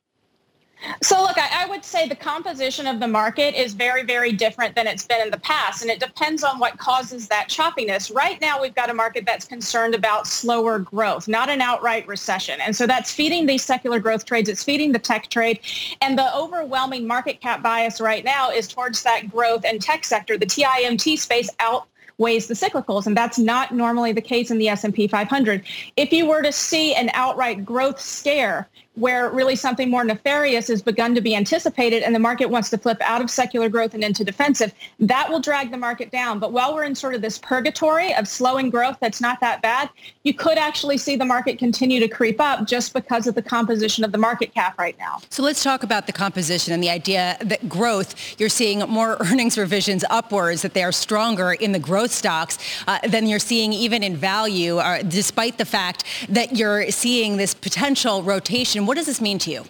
So 1.00 1.22
look, 1.22 1.38
I, 1.38 1.64
I, 1.64 1.66
would 1.68 1.84
say 1.84 2.08
the 2.08 2.16
composition 2.16 2.86
of 2.86 2.98
the 2.98 3.06
market 3.06 3.54
is 3.54 3.72
very, 3.72 4.02
very 4.02 4.32
different 4.32 4.74
than 4.74 4.86
it's 4.86 5.06
been 5.06 5.20
in 5.20 5.30
the 5.30 5.38
past. 5.38 5.82
And 5.82 5.90
it 5.90 6.00
depends 6.00 6.42
on 6.42 6.58
what 6.58 6.76
causes 6.78 7.28
that 7.28 7.48
choppiness. 7.48 8.14
Right 8.14 8.40
now, 8.40 8.60
we've 8.60 8.74
got 8.74 8.90
a 8.90 8.94
market 8.94 9.24
that's 9.24 9.44
concerned 9.44 9.94
about 9.94 10.26
slower 10.26 10.80
growth, 10.80 11.28
not 11.28 11.48
an 11.48 11.60
outright 11.60 12.06
recession. 12.08 12.60
And 12.60 12.74
so 12.74 12.86
that's 12.86 13.12
feeding 13.12 13.46
these 13.46 13.62
secular 13.62 14.00
growth 14.00 14.24
trades. 14.24 14.48
It's 14.48 14.64
feeding 14.64 14.92
the 14.92 14.98
tech 14.98 15.28
trade. 15.28 15.60
And 16.00 16.18
the 16.18 16.36
overwhelming 16.36 17.06
market 17.06 17.40
cap 17.40 17.62
bias 17.62 18.00
right 18.00 18.24
now 18.24 18.50
is 18.50 18.66
towards 18.66 19.02
that 19.04 19.30
growth 19.30 19.64
and 19.64 19.80
tech 19.80 20.04
sector. 20.04 20.36
The 20.36 20.46
TIMT 20.46 21.18
space 21.18 21.50
out 21.60 21.86
weighs 22.22 22.46
the 22.46 22.54
cyclicals, 22.54 23.06
and 23.06 23.14
that's 23.14 23.38
not 23.38 23.74
normally 23.74 24.12
the 24.12 24.22
case 24.22 24.50
in 24.50 24.56
the 24.56 24.68
S&P 24.68 25.06
500. 25.06 25.62
If 25.96 26.12
you 26.12 26.26
were 26.26 26.40
to 26.42 26.52
see 26.52 26.94
an 26.94 27.10
outright 27.12 27.64
growth 27.64 28.00
scare 28.00 28.68
where 28.94 29.30
really 29.30 29.56
something 29.56 29.90
more 29.90 30.04
nefarious 30.04 30.68
has 30.68 30.82
begun 30.82 31.14
to 31.14 31.20
be 31.20 31.34
anticipated 31.34 32.02
and 32.02 32.14
the 32.14 32.18
market 32.18 32.46
wants 32.46 32.68
to 32.70 32.76
flip 32.76 32.98
out 33.00 33.22
of 33.22 33.30
secular 33.30 33.68
growth 33.68 33.94
and 33.94 34.04
into 34.04 34.22
defensive, 34.22 34.72
that 35.00 35.30
will 35.30 35.40
drag 35.40 35.70
the 35.70 35.76
market 35.78 36.10
down. 36.10 36.38
But 36.38 36.52
while 36.52 36.74
we're 36.74 36.84
in 36.84 36.94
sort 36.94 37.14
of 37.14 37.22
this 37.22 37.38
purgatory 37.38 38.14
of 38.14 38.28
slowing 38.28 38.68
growth 38.68 38.98
that's 39.00 39.20
not 39.20 39.40
that 39.40 39.62
bad, 39.62 39.88
you 40.24 40.34
could 40.34 40.58
actually 40.58 40.98
see 40.98 41.16
the 41.16 41.24
market 41.24 41.58
continue 41.58 42.00
to 42.00 42.08
creep 42.08 42.38
up 42.38 42.66
just 42.66 42.92
because 42.92 43.26
of 43.26 43.34
the 43.34 43.42
composition 43.42 44.04
of 44.04 44.12
the 44.12 44.18
market 44.18 44.52
cap 44.52 44.78
right 44.78 44.98
now. 44.98 45.20
So 45.30 45.42
let's 45.42 45.62
talk 45.62 45.82
about 45.82 46.06
the 46.06 46.12
composition 46.12 46.74
and 46.74 46.82
the 46.82 46.90
idea 46.90 47.38
that 47.40 47.68
growth, 47.68 48.38
you're 48.38 48.50
seeing 48.50 48.80
more 48.80 49.16
earnings 49.20 49.56
revisions 49.56 50.04
upwards, 50.10 50.60
that 50.62 50.74
they 50.74 50.84
are 50.84 50.92
stronger 50.92 51.52
in 51.52 51.72
the 51.72 51.78
growth 51.78 52.12
stocks 52.12 52.58
uh, 52.86 52.98
than 53.08 53.26
you're 53.26 53.38
seeing 53.38 53.72
even 53.72 54.02
in 54.02 54.16
value, 54.16 54.76
uh, 54.76 55.02
despite 55.02 55.56
the 55.56 55.64
fact 55.64 56.04
that 56.28 56.56
you're 56.56 56.90
seeing 56.90 57.38
this 57.38 57.54
potential 57.54 58.22
rotation 58.22 58.81
what 58.86 58.96
does 58.96 59.06
this 59.06 59.20
mean 59.20 59.38
to 59.40 59.50
you? 59.50 59.64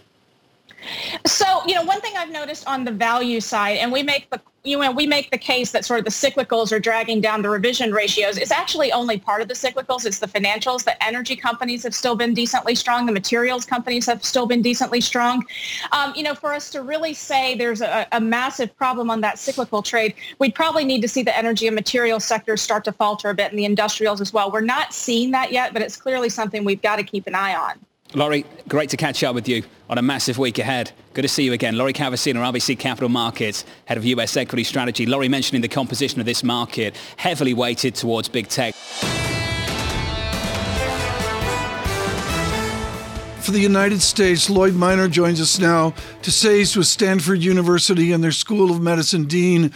So, 1.26 1.62
you 1.66 1.74
know, 1.74 1.84
one 1.84 2.00
thing 2.00 2.14
I've 2.16 2.30
noticed 2.30 2.66
on 2.66 2.84
the 2.84 2.90
value 2.90 3.40
side, 3.40 3.78
and 3.78 3.92
we 3.92 4.02
make 4.02 4.28
the 4.30 4.40
you 4.64 4.78
know, 4.78 4.92
we 4.92 5.08
make 5.08 5.30
the 5.30 5.38
case 5.38 5.72
that 5.72 5.84
sort 5.84 5.98
of 5.98 6.04
the 6.04 6.10
cyclicals 6.10 6.70
are 6.70 6.78
dragging 6.78 7.20
down 7.20 7.42
the 7.42 7.50
revision 7.50 7.90
ratios. 7.92 8.38
It's 8.38 8.52
actually 8.52 8.92
only 8.92 9.18
part 9.18 9.42
of 9.42 9.48
the 9.48 9.54
cyclicals. 9.54 10.06
It's 10.06 10.20
the 10.20 10.28
financials. 10.28 10.84
The 10.84 11.02
energy 11.04 11.34
companies 11.34 11.82
have 11.82 11.94
still 11.94 12.14
been 12.14 12.32
decently 12.32 12.76
strong. 12.76 13.06
The 13.06 13.12
materials 13.12 13.64
companies 13.64 14.06
have 14.06 14.24
still 14.24 14.46
been 14.46 14.62
decently 14.62 15.00
strong. 15.00 15.44
Um, 15.90 16.12
you 16.14 16.22
know, 16.22 16.34
for 16.34 16.52
us 16.52 16.70
to 16.70 16.82
really 16.82 17.12
say 17.12 17.56
there's 17.56 17.80
a, 17.80 18.06
a, 18.12 18.20
massive 18.20 18.74
problem 18.76 19.10
on 19.10 19.20
that 19.22 19.38
cyclical 19.38 19.82
trade, 19.82 20.14
we'd 20.38 20.54
probably 20.54 20.84
need 20.84 21.02
to 21.02 21.08
see 21.08 21.24
the 21.24 21.36
energy 21.36 21.66
and 21.66 21.74
material 21.74 22.20
sectors 22.20 22.62
start 22.62 22.84
to 22.84 22.92
falter 22.92 23.30
a 23.30 23.34
bit 23.34 23.50
and 23.50 23.58
the 23.58 23.64
industrials 23.64 24.20
as 24.20 24.32
well. 24.32 24.50
We're 24.52 24.60
not 24.60 24.94
seeing 24.94 25.32
that 25.32 25.50
yet, 25.50 25.72
but 25.72 25.82
it's 25.82 25.96
clearly 25.96 26.28
something 26.28 26.64
we've 26.64 26.82
got 26.82 26.96
to 26.96 27.02
keep 27.02 27.26
an 27.26 27.34
eye 27.34 27.56
on. 27.56 27.80
Lori, 28.14 28.44
great 28.68 28.90
to 28.90 28.96
catch 28.98 29.24
up 29.24 29.34
with 29.34 29.48
you 29.48 29.62
on 29.88 29.96
a 29.96 30.02
massive 30.02 30.36
week 30.36 30.58
ahead. 30.58 30.92
Good 31.14 31.22
to 31.22 31.28
see 31.28 31.44
you 31.44 31.54
again. 31.54 31.78
Lori 31.78 31.94
Calvasina, 31.94 32.40
RBC 32.40 32.78
Capital 32.78 33.08
Markets, 33.08 33.64
head 33.86 33.96
of 33.96 34.04
US 34.04 34.36
equity 34.36 34.64
strategy. 34.64 35.06
Lori 35.06 35.28
mentioning 35.28 35.62
the 35.62 35.68
composition 35.68 36.20
of 36.20 36.26
this 36.26 36.44
market, 36.44 36.94
heavily 37.16 37.54
weighted 37.54 37.94
towards 37.94 38.28
big 38.28 38.48
tech. 38.48 38.74
For 43.40 43.50
the 43.50 43.60
United 43.60 44.02
States, 44.02 44.48
Lloyd 44.50 44.74
Minor 44.74 45.08
joins 45.08 45.40
us 45.40 45.58
now 45.58 45.94
to 46.22 46.30
say 46.30 46.58
he's 46.58 46.76
with 46.76 46.86
Stanford 46.86 47.42
University 47.42 48.12
and 48.12 48.22
their 48.22 48.30
School 48.30 48.70
of 48.70 48.80
Medicine 48.80 49.24
Dean 49.24 49.72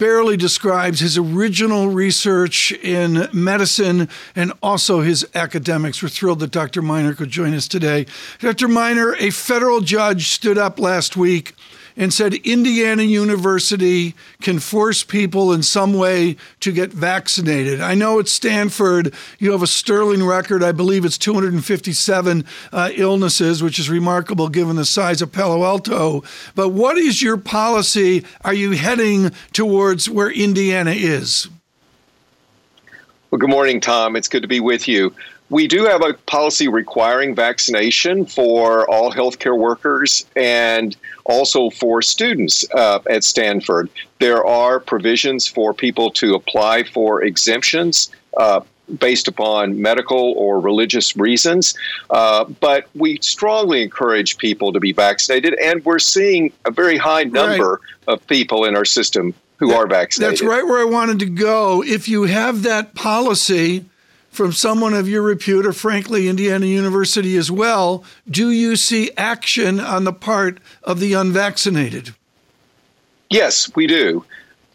barely 0.00 0.34
describes 0.34 1.00
his 1.00 1.18
original 1.18 1.90
research 1.90 2.72
in 2.72 3.28
medicine 3.34 4.08
and 4.34 4.50
also 4.62 5.02
his 5.02 5.28
academics. 5.34 6.02
We're 6.02 6.08
thrilled 6.08 6.40
that 6.40 6.50
Dr. 6.50 6.80
Minor 6.80 7.14
could 7.14 7.28
join 7.28 7.52
us 7.52 7.68
today. 7.68 8.06
Dr. 8.38 8.66
Minor, 8.66 9.14
a 9.16 9.28
federal 9.28 9.82
judge 9.82 10.28
stood 10.28 10.56
up 10.56 10.80
last 10.80 11.18
week 11.18 11.54
and 12.00 12.14
said 12.14 12.32
Indiana 12.32 13.02
University 13.02 14.14
can 14.40 14.58
force 14.58 15.04
people 15.04 15.52
in 15.52 15.62
some 15.62 15.92
way 15.92 16.34
to 16.60 16.72
get 16.72 16.90
vaccinated. 16.90 17.78
I 17.82 17.94
know 17.94 18.18
at 18.18 18.26
Stanford 18.26 19.12
you 19.38 19.52
have 19.52 19.62
a 19.62 19.66
sterling 19.66 20.24
record. 20.24 20.62
I 20.62 20.72
believe 20.72 21.04
it's 21.04 21.18
257 21.18 22.46
uh, 22.72 22.90
illnesses, 22.94 23.62
which 23.62 23.78
is 23.78 23.90
remarkable 23.90 24.48
given 24.48 24.76
the 24.76 24.86
size 24.86 25.20
of 25.20 25.30
Palo 25.30 25.62
Alto. 25.62 26.24
But 26.54 26.70
what 26.70 26.96
is 26.96 27.20
your 27.20 27.36
policy? 27.36 28.24
Are 28.46 28.54
you 28.54 28.70
heading 28.70 29.32
towards 29.52 30.08
where 30.08 30.30
Indiana 30.30 30.92
is? 30.92 31.50
Well, 33.30 33.38
good 33.38 33.50
morning, 33.50 33.80
Tom. 33.80 34.16
It's 34.16 34.26
good 34.26 34.42
to 34.42 34.48
be 34.48 34.58
with 34.58 34.88
you. 34.88 35.14
We 35.50 35.68
do 35.68 35.84
have 35.84 36.02
a 36.02 36.14
policy 36.14 36.66
requiring 36.66 37.36
vaccination 37.36 38.26
for 38.26 38.90
all 38.90 39.12
healthcare 39.12 39.56
workers 39.56 40.26
and 40.34 40.96
also 41.26 41.70
for 41.70 42.02
students 42.02 42.64
uh, 42.74 42.98
at 43.08 43.22
Stanford. 43.22 43.88
There 44.18 44.44
are 44.44 44.80
provisions 44.80 45.46
for 45.46 45.72
people 45.72 46.10
to 46.12 46.34
apply 46.34 46.82
for 46.82 47.22
exemptions. 47.22 48.10
Uh, 48.36 48.62
based 48.98 49.28
upon 49.28 49.80
medical 49.80 50.32
or 50.32 50.58
religious 50.58 51.16
reasons. 51.16 51.74
Uh, 52.10 52.44
but 52.58 52.88
we 52.96 53.16
strongly 53.20 53.82
encourage 53.84 54.36
people 54.36 54.72
to 54.72 54.80
be 54.80 54.92
vaccinated, 54.92 55.54
and 55.62 55.84
we're 55.84 56.00
seeing 56.00 56.52
a 56.64 56.72
very 56.72 56.96
high 56.96 57.22
number 57.22 57.80
right. 58.08 58.14
of 58.14 58.26
people 58.26 58.64
in 58.64 58.74
our 58.74 58.84
system 58.84 59.32
who 59.60 59.72
are 59.72 59.86
vaccinated. 59.86 60.32
That's 60.32 60.42
right 60.42 60.66
where 60.66 60.80
I 60.80 60.84
wanted 60.84 61.20
to 61.20 61.26
go. 61.26 61.82
If 61.84 62.08
you 62.08 62.24
have 62.24 62.62
that 62.64 62.94
policy 62.94 63.84
from 64.30 64.52
someone 64.52 64.94
of 64.94 65.08
your 65.08 65.22
repute, 65.22 65.66
or 65.66 65.72
frankly, 65.72 66.28
Indiana 66.28 66.64
University 66.66 67.36
as 67.36 67.50
well, 67.50 68.02
do 68.28 68.50
you 68.50 68.74
see 68.74 69.10
action 69.16 69.78
on 69.78 70.04
the 70.04 70.12
part 70.12 70.58
of 70.82 70.98
the 70.98 71.12
unvaccinated? 71.12 72.14
Yes, 73.28 73.70
we 73.76 73.86
do. 73.86 74.24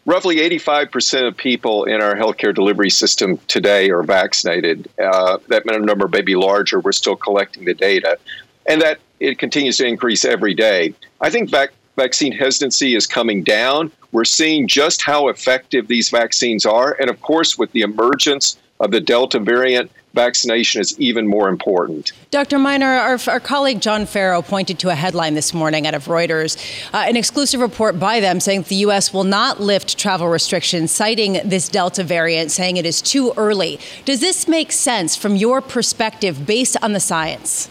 Roughly 0.05 0.37
85% 0.37 1.29
of 1.29 1.35
people 1.35 1.85
in 1.85 1.99
our 1.99 2.15
healthcare 2.15 2.53
delivery 2.53 2.91
system 2.91 3.39
today 3.47 3.89
are 3.89 4.03
vaccinated. 4.03 4.87
Uh, 5.01 5.39
that 5.47 5.65
number 5.65 6.07
may 6.07 6.21
be 6.21 6.35
larger. 6.35 6.79
We're 6.79 6.91
still 6.91 7.15
collecting 7.15 7.65
the 7.65 7.73
data. 7.73 8.19
And 8.67 8.81
that 8.81 8.99
it 9.19 9.39
continues 9.39 9.77
to 9.77 9.87
increase 9.87 10.25
every 10.25 10.53
day. 10.53 10.93
I 11.19 11.31
think 11.31 11.49
vac- 11.49 11.73
vaccine 11.95 12.31
hesitancy 12.31 12.95
is 12.95 13.07
coming 13.07 13.43
down. 13.43 13.91
We're 14.11 14.25
seeing 14.25 14.67
just 14.67 15.01
how 15.01 15.27
effective 15.27 15.87
these 15.87 16.09
vaccines 16.09 16.65
are. 16.65 16.95
And 16.99 17.09
of 17.09 17.21
course, 17.21 17.57
with 17.57 17.71
the 17.71 17.81
emergence 17.81 18.57
of 18.79 18.91
the 18.91 18.99
Delta 18.99 19.39
variant, 19.39 19.91
vaccination 20.13 20.81
is 20.81 20.99
even 20.99 21.27
more 21.27 21.49
important. 21.49 22.11
Dr. 22.31 22.57
Minor, 22.57 22.87
our, 22.87 23.19
our, 23.27 23.39
colleague 23.39 23.81
John 23.81 24.05
Ferro 24.05 24.41
pointed 24.41 24.79
to 24.79 24.89
a 24.89 24.95
headline 24.95 25.33
this 25.33 25.53
morning 25.53 25.85
out 25.85 25.93
of 25.93 26.05
Reuters, 26.05 26.57
uh, 26.93 27.05
an 27.07 27.15
exclusive 27.15 27.59
report 27.59 27.99
by 27.99 28.19
them 28.19 28.39
saying 28.39 28.63
the 28.63 28.75
U.S. 28.87 29.13
will 29.13 29.23
not 29.25 29.59
lift 29.59 29.97
travel 29.97 30.27
restrictions, 30.27 30.91
citing 30.91 31.39
this 31.43 31.69
Delta 31.69 32.03
variant, 32.03 32.51
saying 32.51 32.77
it 32.77 32.85
is 32.85 33.01
too 33.01 33.33
early. 33.37 33.79
Does 34.05 34.21
this 34.21 34.47
make 34.47 34.71
sense 34.71 35.15
from 35.15 35.35
your 35.35 35.61
perspective 35.61 36.45
based 36.45 36.77
on 36.81 36.93
the 36.93 36.99
science? 36.99 37.69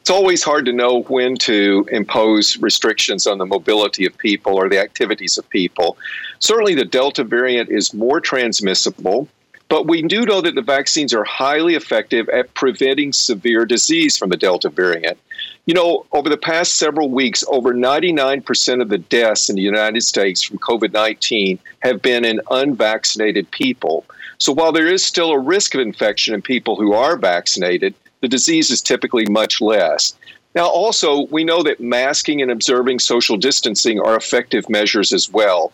It's 0.00 0.10
always 0.10 0.42
hard 0.42 0.64
to 0.64 0.72
know 0.72 1.02
when 1.02 1.36
to 1.38 1.86
impose 1.92 2.56
restrictions 2.58 3.26
on 3.26 3.38
the 3.38 3.46
mobility 3.46 4.06
of 4.06 4.16
people 4.16 4.54
or 4.54 4.68
the 4.68 4.80
activities 4.80 5.36
of 5.36 5.48
people. 5.50 5.98
Certainly, 6.38 6.76
the 6.76 6.86
Delta 6.86 7.22
variant 7.22 7.68
is 7.68 7.92
more 7.92 8.18
transmissible, 8.18 9.28
but 9.68 9.86
we 9.86 10.02
do 10.02 10.22
know 10.22 10.40
that 10.40 10.54
the 10.54 10.62
vaccines 10.62 11.12
are 11.12 11.24
highly 11.24 11.74
effective 11.74 12.28
at 12.30 12.52
preventing 12.54 13.12
severe 13.12 13.66
disease 13.66 14.16
from 14.16 14.30
the 14.30 14.36
Delta 14.38 14.70
variant. 14.70 15.18
You 15.66 15.74
know, 15.74 16.06
over 16.12 16.28
the 16.30 16.36
past 16.36 16.74
several 16.74 17.10
weeks, 17.10 17.44
over 17.48 17.74
99% 17.74 18.82
of 18.82 18.88
the 18.88 18.98
deaths 18.98 19.50
in 19.50 19.56
the 19.56 19.62
United 19.62 20.02
States 20.02 20.42
from 20.42 20.58
COVID 20.58 20.92
19 20.92 21.58
have 21.80 22.00
been 22.00 22.24
in 22.24 22.40
unvaccinated 22.50 23.50
people. 23.50 24.06
So 24.38 24.52
while 24.52 24.72
there 24.72 24.88
is 24.88 25.04
still 25.04 25.30
a 25.30 25.38
risk 25.38 25.74
of 25.74 25.82
infection 25.82 26.34
in 26.34 26.40
people 26.40 26.76
who 26.76 26.94
are 26.94 27.16
vaccinated, 27.18 27.94
the 28.20 28.28
disease 28.28 28.70
is 28.70 28.80
typically 28.80 29.26
much 29.26 29.60
less. 29.60 30.14
Now, 30.54 30.66
also, 30.66 31.26
we 31.26 31.44
know 31.44 31.62
that 31.62 31.80
masking 31.80 32.42
and 32.42 32.50
observing 32.50 32.98
social 32.98 33.36
distancing 33.36 34.00
are 34.00 34.16
effective 34.16 34.68
measures 34.68 35.12
as 35.12 35.30
well. 35.30 35.72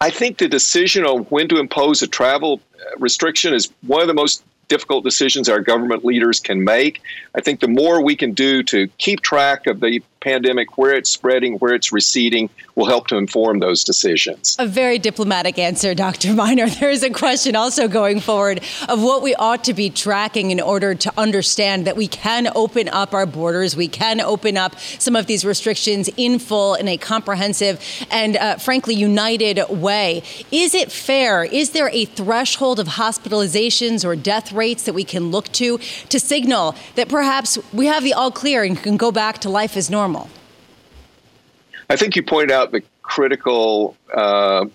I 0.00 0.10
think 0.10 0.38
the 0.38 0.48
decision 0.48 1.04
on 1.04 1.24
when 1.24 1.48
to 1.48 1.58
impose 1.58 2.02
a 2.02 2.06
travel 2.06 2.60
restriction 2.98 3.54
is 3.54 3.70
one 3.86 4.00
of 4.00 4.08
the 4.08 4.14
most 4.14 4.42
difficult 4.70 5.04
decisions 5.04 5.48
our 5.48 5.60
government 5.60 6.04
leaders 6.04 6.40
can 6.40 6.64
make. 6.64 7.02
I 7.34 7.42
think 7.42 7.60
the 7.60 7.68
more 7.68 8.02
we 8.02 8.16
can 8.16 8.32
do 8.32 8.62
to 8.64 8.86
keep 8.96 9.20
track 9.20 9.66
of 9.66 9.80
the 9.80 10.00
pandemic, 10.20 10.78
where 10.78 10.94
it's 10.94 11.10
spreading, 11.10 11.54
where 11.54 11.74
it's 11.74 11.92
receding, 11.92 12.50
will 12.74 12.86
help 12.86 13.08
to 13.08 13.16
inform 13.16 13.58
those 13.58 13.82
decisions. 13.84 14.56
A 14.58 14.66
very 14.66 14.98
diplomatic 14.98 15.58
answer, 15.58 15.94
Dr. 15.94 16.34
Minor. 16.40 16.68
There 16.68 16.90
is 16.90 17.02
a 17.02 17.10
question 17.10 17.56
also 17.56 17.88
going 17.88 18.20
forward 18.20 18.60
of 18.88 19.02
what 19.02 19.22
we 19.22 19.34
ought 19.34 19.64
to 19.64 19.74
be 19.74 19.90
tracking 19.90 20.50
in 20.50 20.60
order 20.60 20.94
to 20.94 21.12
understand 21.18 21.86
that 21.86 21.96
we 21.96 22.06
can 22.06 22.48
open 22.54 22.88
up 22.88 23.12
our 23.12 23.26
borders, 23.26 23.74
we 23.76 23.88
can 23.88 24.20
open 24.20 24.56
up 24.56 24.78
some 24.78 25.16
of 25.16 25.26
these 25.26 25.44
restrictions 25.44 26.08
in 26.16 26.38
full 26.38 26.74
in 26.74 26.86
a 26.88 26.96
comprehensive 26.96 27.82
and, 28.10 28.36
uh, 28.36 28.56
frankly, 28.56 28.94
united 28.94 29.60
way. 29.68 30.22
Is 30.50 30.74
it 30.74 30.92
fair? 30.92 31.44
Is 31.44 31.70
there 31.70 31.90
a 31.92 32.04
threshold 32.04 32.78
of 32.78 32.86
hospitalizations 32.88 34.04
or 34.04 34.16
death 34.16 34.52
rates 34.64 34.82
that 34.86 34.94
we 35.00 35.04
can 35.04 35.30
look 35.34 35.46
to 35.60 35.68
to 36.12 36.18
signal 36.32 36.74
that 36.98 37.08
perhaps 37.08 37.58
we 37.72 37.86
have 37.92 38.02
the 38.08 38.14
all 38.20 38.32
clear 38.42 38.60
and 38.62 38.74
can 38.86 38.96
go 38.96 39.10
back 39.22 39.34
to 39.44 39.48
life 39.60 39.74
as 39.76 39.86
normal? 39.98 40.24
I 41.92 41.96
think 41.96 42.14
you 42.16 42.22
pointed 42.22 42.52
out 42.52 42.70
the 42.70 42.82
critical 43.02 43.96
uh, 44.14 44.66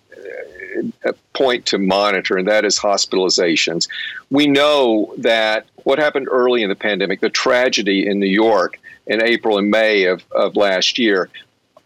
point 1.34 1.66
to 1.68 1.78
monitor, 1.78 2.38
and 2.38 2.48
that 2.48 2.66
is 2.66 2.78
hospitalizations. 2.80 3.88
We 4.30 4.48
know 4.48 5.14
that 5.20 5.66
what 5.84 6.00
happened 6.00 6.28
early 6.30 6.64
in 6.64 6.70
the 6.70 6.76
pandemic, 6.76 7.22
the 7.22 7.30
tragedy 7.30 8.08
in 8.08 8.20
New 8.20 8.36
York 8.48 8.80
in 9.08 9.22
April 9.22 9.58
and 9.58 9.70
May 9.70 10.06
of, 10.06 10.24
of 10.32 10.56
last 10.56 10.98
year, 10.98 11.30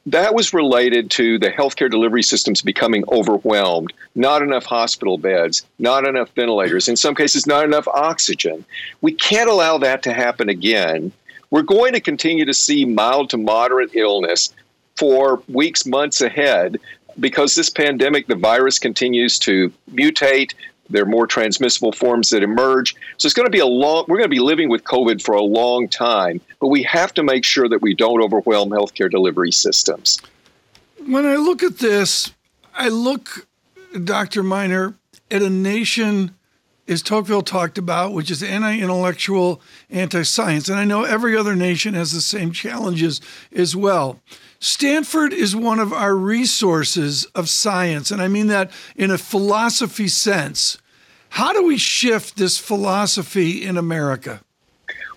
that 0.05 0.33
was 0.33 0.53
related 0.53 1.11
to 1.11 1.37
the 1.37 1.49
healthcare 1.49 1.89
delivery 1.89 2.23
systems 2.23 2.61
becoming 2.61 3.03
overwhelmed, 3.11 3.93
not 4.15 4.41
enough 4.41 4.65
hospital 4.65 5.17
beds, 5.17 5.65
not 5.77 6.07
enough 6.07 6.29
ventilators, 6.35 6.87
in 6.87 6.95
some 6.95 7.15
cases, 7.15 7.45
not 7.45 7.65
enough 7.65 7.87
oxygen. 7.87 8.65
We 9.01 9.11
can't 9.11 9.49
allow 9.49 9.77
that 9.79 10.03
to 10.03 10.13
happen 10.13 10.49
again. 10.49 11.11
We're 11.51 11.63
going 11.63 11.93
to 11.93 11.99
continue 11.99 12.45
to 12.45 12.53
see 12.53 12.85
mild 12.85 13.29
to 13.31 13.37
moderate 13.37 13.95
illness 13.95 14.53
for 14.95 15.41
weeks, 15.47 15.85
months 15.85 16.21
ahead 16.21 16.79
because 17.19 17.55
this 17.55 17.69
pandemic, 17.69 18.27
the 18.27 18.35
virus 18.35 18.79
continues 18.79 19.39
to 19.39 19.71
mutate. 19.91 20.53
There 20.89 21.03
are 21.03 21.07
more 21.07 21.27
transmissible 21.27 21.91
forms 21.91 22.29
that 22.29 22.43
emerge. 22.43 22.95
So 23.17 23.25
it's 23.25 23.33
going 23.33 23.45
to 23.45 23.51
be 23.51 23.59
a 23.59 23.65
long, 23.65 24.05
we're 24.07 24.17
going 24.17 24.29
to 24.29 24.35
be 24.35 24.39
living 24.39 24.69
with 24.69 24.83
COVID 24.83 25.21
for 25.21 25.35
a 25.35 25.41
long 25.41 25.87
time, 25.87 26.41
but 26.59 26.67
we 26.67 26.83
have 26.83 27.13
to 27.15 27.23
make 27.23 27.45
sure 27.45 27.69
that 27.69 27.81
we 27.81 27.93
don't 27.93 28.21
overwhelm 28.21 28.69
healthcare 28.69 29.09
delivery 29.09 29.51
systems. 29.51 30.19
When 31.05 31.25
I 31.25 31.35
look 31.35 31.63
at 31.63 31.77
this, 31.77 32.33
I 32.73 32.89
look, 32.89 33.47
Dr. 34.03 34.43
Minor, 34.43 34.95
at 35.31 35.41
a 35.41 35.49
nation 35.49 36.35
as 36.87 37.03
Tocqueville 37.03 37.43
talked 37.43 37.77
about, 37.77 38.13
which 38.13 38.31
is 38.31 38.41
anti 38.41 38.79
intellectual, 38.79 39.61
anti 39.89 40.23
science. 40.23 40.67
And 40.69 40.79
I 40.79 40.85
know 40.85 41.03
every 41.03 41.37
other 41.37 41.55
nation 41.55 41.93
has 41.93 42.11
the 42.11 42.21
same 42.21 42.51
challenges 42.51 43.21
as 43.53 43.75
well. 43.75 44.19
Stanford 44.59 45.31
is 45.31 45.55
one 45.55 45.79
of 45.79 45.93
our 45.93 46.15
resources 46.15 47.25
of 47.33 47.47
science, 47.47 48.11
and 48.11 48.21
I 48.21 48.27
mean 48.27 48.47
that 48.47 48.71
in 48.95 49.09
a 49.09 49.17
philosophy 49.17 50.09
sense. 50.09 50.77
How 51.29 51.53
do 51.53 51.63
we 51.63 51.77
shift 51.77 52.35
this 52.35 52.57
philosophy 52.57 53.63
in 53.63 53.77
America? 53.77 54.41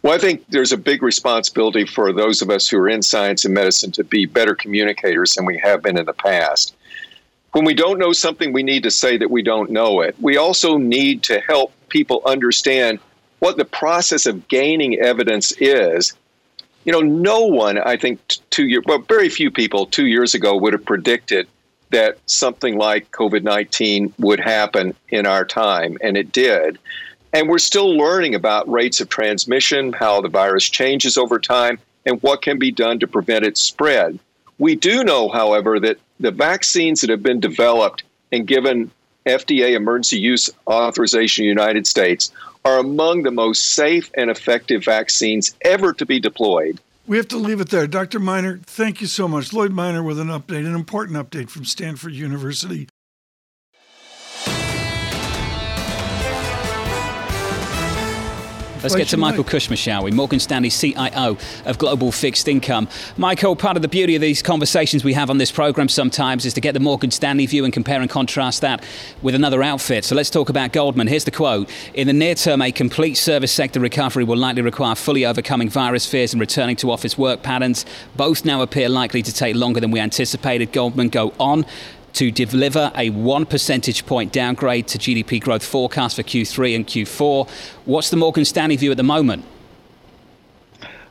Well, 0.03 0.13
I 0.13 0.19
think 0.19 0.45
there's 0.49 0.73
a 0.73 0.77
big 0.77 1.03
responsibility 1.03 1.87
for 1.87 2.13
those 2.13 2.43
of 2.43 2.51
us 2.51 2.69
who 2.69 2.79
are 2.79 2.89
in 2.89 3.03
science 3.03 3.45
and 3.45 3.55
medicine 3.55 3.91
to 3.93 4.05
be 4.05 4.27
better 4.27 4.55
communicators 4.55 5.35
than 5.35 5.45
we 5.45 5.59
have 5.59 5.83
been 5.83 5.99
in 5.99 6.07
the 6.07 6.13
past. 6.13 6.75
When 7.53 7.65
we 7.65 7.75
don't 7.75 7.99
know 7.99 8.13
something, 8.13 8.53
we 8.53 8.63
need 8.63 8.85
to 8.85 8.91
say 8.91 9.17
that 9.17 9.31
we 9.31 9.43
don't 9.43 9.71
know 9.71 10.01
it. 10.01 10.17
We 10.21 10.37
also 10.37 10.77
need 10.77 11.23
to 11.25 11.41
help 11.41 11.73
people 11.89 12.23
understand 12.25 13.01
what 13.41 13.57
the 13.57 13.65
process 13.65 14.27
of 14.27 14.49
gaining 14.49 14.99
evidence 15.01 15.53
is. 15.59 16.15
You 16.85 16.93
know, 16.93 17.01
no 17.01 17.47
one, 17.47 17.79
I 17.79 17.97
think, 17.97 18.21
two 18.51 18.67
years, 18.67 18.85
well, 18.87 18.99
very 18.99 19.29
few 19.29 19.51
people 19.51 19.87
two 19.87 20.07
years 20.07 20.35
ago 20.35 20.57
would 20.57 20.73
have 20.73 20.85
predicted 20.85 21.47
that 21.91 22.19
something 22.27 22.77
like 22.77 23.11
COVID 23.13 23.43
19 23.43 24.15
would 24.19 24.41
happen 24.41 24.95
in 25.09 25.27
our 25.27 25.45
time, 25.45 25.97
and 26.01 26.17
it 26.17 26.33
did. 26.33 26.79
And 27.33 27.49
we're 27.49 27.59
still 27.59 27.97
learning 27.97 28.35
about 28.35 28.71
rates 28.71 29.01
of 29.01 29.09
transmission, 29.09 29.93
how 29.93 30.21
the 30.21 30.29
virus 30.29 30.69
changes 30.69 31.17
over 31.17 31.39
time, 31.39 31.79
and 32.05 32.21
what 32.23 32.43
can 32.43 32.59
be 32.59 32.71
done 32.71 32.99
to 32.99 33.07
prevent 33.07 33.45
its 33.45 33.63
spread. 33.63 34.19
We 34.59 34.75
do 34.75 35.05
know, 35.05 35.29
however, 35.29 35.79
that 35.81 35.99
the 36.21 36.31
vaccines 36.31 37.01
that 37.01 37.11
have 37.11 37.23
been 37.23 37.41
developed 37.41 38.05
and 38.33 38.47
given 38.47 38.91
FDA 39.27 39.75
emergency 39.75 40.19
use 40.19 40.51
authorization 40.67 41.45
in 41.45 41.47
the 41.55 41.61
United 41.61 41.87
States 41.87 42.33
are 42.65 42.79
among 42.79 43.23
the 43.23 43.31
most 43.31 43.71
safe 43.71 44.11
and 44.15 44.31
effective 44.31 44.85
vaccines 44.85 45.55
ever 45.63 45.93
to 45.95 46.07
be 46.07 46.21
deployed. 46.21 46.81
We 47.07 47.17
have 47.17 47.29
to 47.29 47.37
leave 47.37 47.61
it 47.61 47.71
there. 47.71 47.87
Dr. 47.87 48.21
Minor, 48.21 48.59
thank 48.59 49.01
you 49.01 49.09
so 49.09 49.27
much. 49.27 49.53
Lloyd 49.53 49.73
Minor 49.73 50.03
with 50.03 50.21
an 50.21 50.29
update, 50.29 50.67
an 50.67 50.75
important 50.75 51.19
update 51.19 51.51
from 51.51 51.65
Stanford 51.65 52.13
University. 52.13 52.89
Let's 58.83 58.97
get 58.97 59.09
to 59.09 59.17
Michael 59.17 59.45
Kushma, 59.45 59.79
shall 59.79 60.03
we? 60.03 60.11
Morgan 60.11 60.41
Stanley 60.41 60.69
CIO 60.69 61.37
of 61.67 61.79
Global 61.79 62.11
Fixed 62.11 62.49
Income. 62.49 62.89
Michael, 63.17 63.55
part 63.55 63.77
of 63.77 63.83
the 63.83 63.89
beauty 63.89 64.17
of 64.17 64.21
these 64.21 64.43
conversations 64.43 65.05
we 65.05 65.13
have 65.13 65.31
on 65.31 65.39
this 65.39 65.53
program 65.53 65.89
sometimes 65.89 66.45
is 66.45 66.53
to 66.55 66.61
get 66.61 66.73
the 66.75 66.81
Morgan 66.81 67.13
Stanley 67.13 67.47
view 67.47 67.65
and 67.65 67.73
compare 67.73 68.01
and 68.01 68.11
contrast 68.11 68.61
that 68.63 68.83
with 69.23 69.37
another 69.37 69.63
outfit. 69.63 70.05
So 70.05 70.17
let's 70.17 70.31
talk 70.31 70.49
about 70.49 70.73
Goldman. 70.73 71.07
Here's 71.07 71.23
the 71.23 71.31
quote 71.31 71.71
In 71.95 72.09
the 72.09 72.13
near 72.13 72.35
term, 72.35 72.61
a 72.61 72.73
complete 72.73 73.15
service 73.15 73.53
sector 73.53 73.79
recovery 73.79 74.25
will 74.25 74.37
likely 74.37 74.63
require 74.63 74.97
fully 74.97 75.25
overcoming 75.25 75.71
virus 75.71 76.05
fears 76.05 76.33
and 76.33 76.41
returning 76.41 76.75
to 76.77 76.91
office 76.91 77.17
work 77.17 77.45
patterns. 77.45 77.87
Both 78.17 78.45
now 78.45 78.63
appear 78.63 78.89
likely 78.89 79.23
to 79.23 79.33
take 79.33 79.55
longer 79.55 79.79
than 79.79 79.93
we 79.93 80.01
anticipated. 80.01 80.73
Goldman 80.73 81.09
go 81.09 81.33
on 81.39 81.67
to 82.15 82.31
deliver 82.31 82.93
a 82.97 83.11
one 83.11 83.47
percentage 83.47 84.07
point 84.07 84.33
downgrade 84.33 84.87
to 84.89 84.99
GDP 84.99 85.41
growth 85.41 85.65
forecast 85.65 86.17
for 86.17 86.23
Q3 86.23 86.77
and 86.77 86.87
Q4. 86.87 87.49
What's 87.85 88.11
the 88.11 88.17
Morgan 88.17 88.45
Stanley 88.45 88.77
view 88.77 88.91
at 88.91 88.97
the 88.97 89.03
moment? 89.03 89.45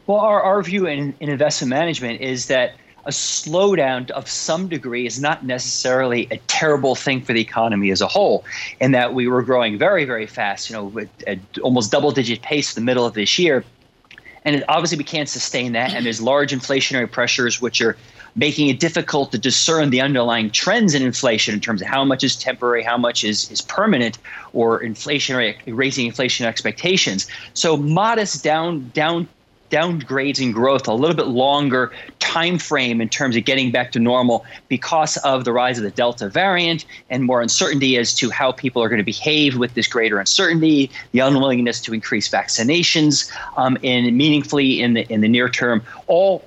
Well, 0.08 0.20
our, 0.20 0.42
our 0.42 0.62
view 0.64 0.88
in, 0.88 1.14
in 1.20 1.30
investment 1.30 1.70
management 1.70 2.22
is 2.22 2.48
that 2.48 2.74
a 3.06 3.10
slowdown 3.10 4.10
of 4.12 4.28
some 4.28 4.68
degree 4.68 5.08
is 5.08 5.20
not 5.20 5.46
necessarily 5.46 6.28
a 6.32 6.38
terrible 6.48 6.96
thing 6.96 7.22
for 7.22 7.34
the 7.34 7.42
economy 7.42 7.90
as 7.92 8.02
a 8.02 8.08
whole, 8.08 8.46
in 8.80 8.92
that 8.92 9.14
we 9.14 9.28
were 9.28 9.42
growing 9.42 9.78
very, 9.78 10.06
very 10.06 10.28
fast, 10.28 10.70
you 10.70 10.76
know, 10.76 11.08
at 11.26 11.40
almost 11.64 11.92
double 11.92 12.12
digit 12.12 12.42
pace 12.42 12.76
in 12.76 12.82
the 12.82 12.86
middle 12.86 13.06
of 13.06 13.14
this 13.14 13.40
year. 13.40 13.64
And 14.44 14.64
obviously, 14.68 14.98
we 14.98 15.04
can't 15.04 15.30
sustain 15.30 15.74
that. 15.74 15.94
And 15.94 16.06
there's 16.06 16.22
large 16.22 16.52
inflationary 16.52 17.10
pressures, 17.10 17.62
which 17.62 17.82
are 17.82 17.96
making 18.36 18.70
it 18.70 18.80
difficult 18.80 19.32
to 19.32 19.38
discern 19.38 19.90
the 19.90 20.02
underlying 20.02 20.50
trends 20.52 20.94
in 20.94 21.02
inflation 21.02 21.54
in 21.54 21.60
terms 21.60 21.82
of 21.82 21.88
how 21.88 22.04
much 22.04 22.24
is 22.24 22.36
temporary, 22.36 22.84
how 22.84 22.98
much 22.98 23.24
is, 23.24 23.50
is 23.52 23.62
permanent, 23.62 24.18
or 24.54 24.82
inflationary 24.82 25.56
raising 25.68 26.06
inflation 26.06 26.46
expectations. 26.46 27.28
So 27.54 27.78
modest 27.78 28.44
down 28.44 28.90
down 28.94 29.28
downgrades 29.72 30.40
in 30.42 30.52
growth 30.52 30.88
a 30.88 30.94
little 30.94 31.16
bit 31.16 31.28
longer 31.28 31.92
time 32.20 32.60
frame 32.60 33.02
in 33.02 33.10
terms 33.10 33.36
of 33.36 33.46
getting 33.46 33.72
back 33.72 33.92
to 33.94 34.00
normal 34.00 34.46
because 34.68 35.18
of 35.18 35.46
the 35.46 35.54
rise 35.54 35.78
of 35.78 35.84
the 35.84 35.92
delta 35.92 36.30
variant 36.30 36.86
and 37.10 37.24
more 37.24 37.42
uncertainty 37.42 37.98
as 37.98 38.14
to 38.14 38.30
how 38.30 38.52
people 38.52 38.84
are 38.84 38.90
going 38.90 39.00
to 39.00 39.04
behave 39.04 39.58
with 39.58 39.74
this 39.74 39.88
greater 39.88 40.20
uncertainty 40.20 40.92
the 41.14 41.20
unwillingness 41.20 41.80
to 41.80 41.94
increase 41.94 42.30
vaccinations 42.30 43.32
um, 43.56 43.78
and 43.84 44.16
meaningfully 44.16 44.82
in 44.82 44.94
the 44.94 45.12
in 45.12 45.22
the 45.22 45.30
near 45.30 45.48
term 45.48 45.82
all 46.08 46.44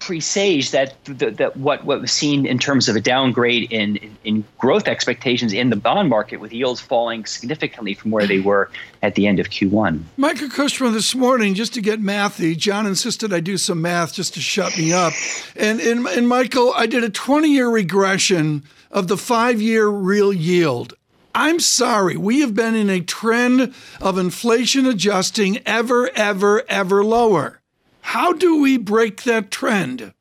presage 0.00 0.70
that 0.72 0.94
that 1.04 1.56
what 1.56 1.84
what 1.84 2.00
was 2.00 2.10
seen 2.10 2.46
in 2.46 2.58
terms 2.58 2.88
of 2.88 2.96
a 2.96 3.00
downgrade 3.00 3.70
in, 3.70 3.96
in, 3.96 4.16
in 4.24 4.44
growth 4.58 4.88
expectations 4.88 5.52
in 5.52 5.70
the 5.70 5.76
bond 5.76 6.08
market, 6.08 6.38
with 6.38 6.52
yields 6.52 6.80
falling 6.80 7.24
significantly 7.26 7.94
from 7.94 8.10
where 8.10 8.26
they 8.26 8.40
were 8.50 8.70
at 9.02 9.14
the 9.14 9.26
end 9.26 9.38
of 9.38 9.50
Q1. 9.50 10.02
Michael 10.16 10.48
Kushma, 10.48 10.92
this 10.92 11.14
morning, 11.14 11.54
just 11.54 11.74
to 11.74 11.80
get 11.80 12.00
mathy, 12.00 12.56
John 12.56 12.86
insisted 12.86 13.32
I 13.32 13.40
do 13.40 13.56
some 13.56 13.80
math 13.80 14.14
just 14.14 14.34
to 14.34 14.40
shut 14.40 14.76
me 14.76 14.92
up, 14.92 15.12
and 15.54 15.80
and, 15.80 16.06
and 16.06 16.28
Michael, 16.28 16.72
I 16.74 16.86
did 16.86 17.04
a 17.04 17.10
20 17.10 17.48
year 17.48 17.68
regression 17.68 18.64
of 18.90 19.08
the 19.08 19.16
five 19.16 19.60
year 19.60 19.86
real 19.86 20.32
yield. 20.32 20.94
I'm 21.34 21.60
sorry, 21.60 22.16
we 22.16 22.40
have 22.40 22.54
been 22.54 22.74
in 22.74 22.90
a 22.90 23.00
trend 23.00 23.72
of 24.00 24.18
inflation 24.18 24.86
adjusting 24.86 25.58
ever, 25.64 26.10
ever, 26.16 26.64
ever 26.68 27.04
lower. 27.04 27.59
How 28.00 28.32
do 28.32 28.60
we 28.60 28.76
break 28.76 29.22
that 29.24 29.50
trend? 29.50 30.12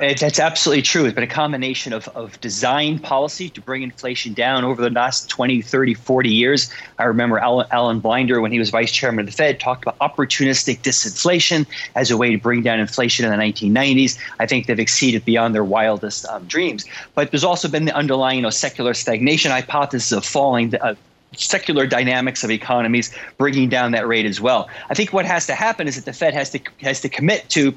That's 0.00 0.38
absolutely 0.38 0.82
true. 0.82 1.04
It's 1.04 1.14
been 1.14 1.24
a 1.24 1.26
combination 1.26 1.92
of, 1.92 2.08
of 2.08 2.40
design 2.40 2.98
policy 2.98 3.50
to 3.50 3.60
bring 3.60 3.82
inflation 3.82 4.32
down 4.32 4.64
over 4.64 4.80
the 4.80 4.90
last 4.90 5.28
20, 5.28 5.60
30, 5.60 5.94
40 5.94 6.30
years. 6.30 6.72
I 6.98 7.04
remember 7.04 7.38
Alan, 7.38 7.66
Alan 7.70 8.00
Blinder, 8.00 8.40
when 8.40 8.52
he 8.52 8.58
was 8.58 8.70
vice 8.70 8.92
chairman 8.92 9.20
of 9.20 9.26
the 9.26 9.32
Fed, 9.32 9.60
talked 9.60 9.84
about 9.84 9.98
opportunistic 9.98 10.80
disinflation 10.80 11.66
as 11.94 12.10
a 12.10 12.16
way 12.16 12.30
to 12.30 12.38
bring 12.38 12.62
down 12.62 12.80
inflation 12.80 13.24
in 13.24 13.30
the 13.30 13.36
1990s. 13.36 14.18
I 14.38 14.46
think 14.46 14.66
they've 14.66 14.78
exceeded 14.78 15.24
beyond 15.24 15.54
their 15.54 15.64
wildest 15.64 16.24
um, 16.26 16.46
dreams. 16.46 16.84
But 17.14 17.30
there's 17.30 17.44
also 17.44 17.68
been 17.68 17.84
the 17.84 17.94
underlying 17.94 18.36
you 18.38 18.42
know, 18.42 18.50
secular 18.50 18.94
stagnation 18.94 19.50
hypothesis 19.50 20.12
of 20.12 20.24
falling 20.24 20.74
uh, 20.76 20.94
secular 21.36 21.86
dynamics 21.86 22.42
of 22.44 22.50
economies 22.50 23.14
bringing 23.36 23.68
down 23.68 23.92
that 23.92 24.06
rate 24.06 24.26
as 24.26 24.40
well. 24.40 24.68
I 24.90 24.94
think 24.94 25.12
what 25.12 25.24
has 25.24 25.46
to 25.46 25.54
happen 25.54 25.86
is 25.86 25.96
that 25.96 26.04
the 26.04 26.12
Fed 26.12 26.34
has 26.34 26.50
to 26.50 26.60
has 26.80 27.00
to 27.02 27.08
commit 27.08 27.48
to 27.50 27.74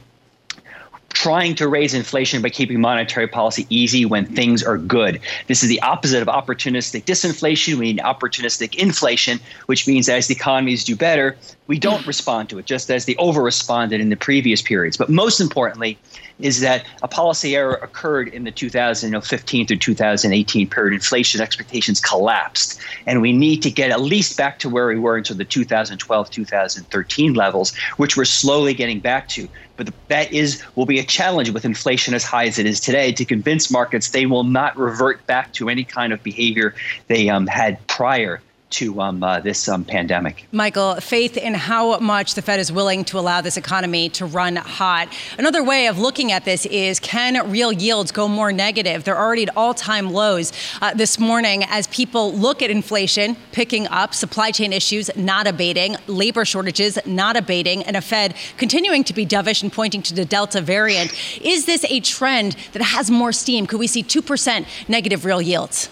trying 1.14 1.56
to 1.56 1.68
raise 1.68 1.94
inflation 1.94 2.42
by 2.42 2.50
keeping 2.50 2.80
monetary 2.82 3.28
policy 3.28 3.66
easy 3.70 4.06
when 4.06 4.26
things 4.26 4.64
are 4.64 4.78
good. 4.78 5.20
This 5.48 5.64
is 5.64 5.70
the 5.70 5.82
opposite 5.82 6.22
of 6.22 6.28
opportunistic 6.28 7.04
disinflation. 7.04 7.76
We 7.76 7.94
need 7.94 8.00
opportunistic 8.00 8.76
inflation, 8.76 9.40
which 9.66 9.88
means 9.88 10.10
as 10.10 10.28
the 10.28 10.36
economies 10.36 10.84
do 10.84 10.96
better, 10.96 11.38
we 11.72 11.80
don't 11.80 12.06
respond 12.06 12.50
to 12.50 12.60
it, 12.60 12.66
just 12.66 12.92
as 12.92 13.06
they 13.06 13.16
over 13.16 13.42
responded 13.42 14.02
in 14.02 14.10
the 14.10 14.18
previous 14.18 14.62
periods. 14.62 14.98
But 14.98 15.10
most 15.10 15.40
importantly, 15.40 15.98
is 16.40 16.60
that 16.60 16.86
a 17.02 17.08
policy 17.08 17.56
error 17.56 17.76
occurred 17.76 18.28
in 18.28 18.44
the 18.44 18.52
2015 18.52 19.68
through 19.68 19.78
2018 19.78 20.70
period. 20.70 20.94
Inflation 20.94 21.40
expectations 21.40 22.02
collapsed, 22.02 22.78
and 23.06 23.22
we 23.22 23.32
need 23.32 23.62
to 23.64 23.72
get 23.72 23.92
at 23.92 24.02
least 24.02 24.38
back 24.38 24.60
to 24.60 24.70
where 24.70 24.88
we 24.88 25.00
were 25.00 25.18
into 25.18 25.34
the 25.34 25.46
2012 25.46 26.30
2013 26.30 27.34
levels, 27.34 27.74
which 27.98 28.18
we're 28.18 28.26
slowly 28.26 28.74
getting 28.74 29.00
back 29.00 29.30
to. 29.30 29.48
But 29.78 29.90
that 30.10 30.32
is 30.32 30.64
will 30.76 30.86
be 30.86 31.00
a 31.00 31.04
challenge 31.04 31.50
with 31.52 31.66
inflation 31.66 32.14
as 32.14 32.24
high 32.24 32.46
as 32.46 32.60
it 32.60 32.66
is 32.66 32.80
today 32.80 33.12
to 33.14 33.26
convince 33.26 33.72
markets 33.72 34.10
they 34.10 34.26
will 34.26 34.44
not 34.44 34.78
revert 34.78 35.26
back 35.28 35.54
to 35.54 35.70
any 35.70 35.84
kind 35.84 36.14
of 36.14 36.22
behavior 36.24 36.76
they 37.08 37.30
um, 37.30 37.48
had 37.48 37.86
prior 37.88 38.42
to 38.72 39.00
um, 39.02 39.24
uh, 39.24 39.40
this 39.40 39.68
um, 39.68 39.84
pandemic. 39.86 40.48
Michael, 40.52 40.96
faith 40.96 41.38
in 41.38 41.54
how 41.54 42.00
much 42.00 42.36
the 42.36 42.42
Fed 42.42 42.60
is 42.60 42.72
willing 42.72 43.04
to 43.06 43.20
allow 43.20 43.42
this 43.42 43.58
economy 43.58 44.10
to 44.10 44.26
run 44.26 44.56
hot. 44.56 45.08
Another 45.38 45.64
way 45.64 45.88
of 45.88 46.00
looking 46.00 46.32
at 46.32 46.46
this 46.46 46.66
is 46.66 47.00
can 47.00 47.50
real 47.52 47.72
yields 47.72 48.12
go 48.12 48.28
more 48.28 48.52
negative? 48.52 49.04
They're 49.04 49.18
already 49.18 49.44
at 49.44 49.56
all 49.56 49.74
time 49.74 50.12
lows 50.12 50.52
uh, 50.82 50.94
this 50.94 51.20
morning 51.20 51.64
as 51.66 51.88
people 51.88 52.34
look 52.34 52.62
at 52.62 52.70
inflation 52.70 53.38
picking 53.52 53.88
up, 53.88 54.14
supply 54.14 54.52
chain 54.52 54.74
issues 54.74 55.10
not 55.16 55.48
abating, 55.48 55.96
labor 56.08 56.46
shortages 56.46 56.98
not 57.06 57.36
abating, 57.36 57.84
and 57.84 57.96
a 57.96 58.02
Fed 58.02 58.36
continuing 58.58 59.04
to 59.04 59.14
be 59.14 59.26
dovish 59.26 59.62
and 59.64 59.72
pointing 59.72 60.02
to 60.02 60.14
the 60.14 60.26
Delta 60.26 60.62
variant. 60.62 61.14
Is 61.42 61.66
this 61.66 61.86
a 61.86 62.00
trend 62.00 62.56
that 62.74 62.82
has 62.82 63.12
more 63.12 63.32
steam? 63.32 63.68
Could 63.68 63.80
we 63.80 63.88
see 63.88 64.04
2% 64.04 64.66
negative 64.88 65.26
real 65.26 65.42
yields? 65.42 65.90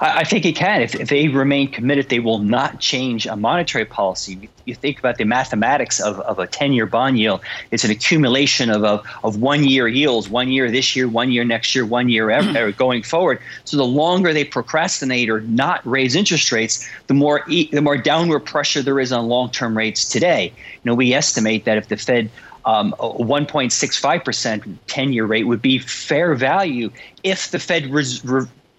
I, 0.00 0.24
think 0.24 0.44
it 0.44 0.56
can. 0.56 0.82
If, 0.82 0.94
if, 0.94 1.08
they 1.08 1.28
remain 1.28 1.70
committed, 1.70 2.08
they 2.08 2.20
will 2.20 2.38
not 2.38 2.80
change 2.80 3.26
a 3.26 3.36
monetary 3.36 3.84
policy. 3.84 4.48
You 4.64 4.74
think 4.74 4.98
about 4.98 5.18
the 5.18 5.24
mathematics 5.24 6.00
of, 6.00 6.20
of 6.20 6.38
a 6.38 6.46
10 6.46 6.72
year 6.72 6.86
bond 6.86 7.18
yield, 7.18 7.40
it's 7.70 7.84
an 7.84 7.90
accumulation 7.90 8.70
of, 8.70 8.84
of, 8.84 9.06
of 9.22 9.40
one 9.40 9.64
year 9.64 9.88
yields, 9.88 10.28
one 10.28 10.48
year 10.48 10.70
this 10.70 10.96
year, 10.96 11.08
one 11.08 11.30
year 11.30 11.44
next 11.44 11.74
year, 11.74 11.84
one 11.84 12.08
year 12.08 12.30
ever, 12.30 12.72
going 12.78 13.02
forward. 13.02 13.40
So 13.64 13.76
the 13.76 13.84
longer 13.84 14.32
they 14.32 14.44
procrastinate 14.44 15.28
or 15.28 15.40
not 15.42 15.84
raise 15.86 16.14
interest 16.14 16.50
rates, 16.52 16.88
the 17.06 17.14
more, 17.14 17.44
the 17.46 17.80
more 17.82 17.96
downward 17.96 18.40
pressure 18.40 18.82
there 18.82 19.00
is 19.00 19.12
on 19.12 19.28
long 19.28 19.50
term 19.50 19.76
rates 19.76 20.08
today. 20.08 20.52
You 20.56 20.80
know, 20.84 20.94
we 20.94 21.12
estimate 21.12 21.64
that 21.64 21.78
if 21.78 21.88
the 21.88 21.96
Fed 21.96 22.30
um, 22.64 22.94
1.65% 22.98 24.76
10 24.86 25.12
year 25.12 25.24
rate 25.24 25.44
would 25.44 25.62
be 25.62 25.78
fair 25.78 26.34
value 26.34 26.90
if 27.22 27.50
the 27.50 27.58
Fed 27.58 27.86
res- 27.86 28.24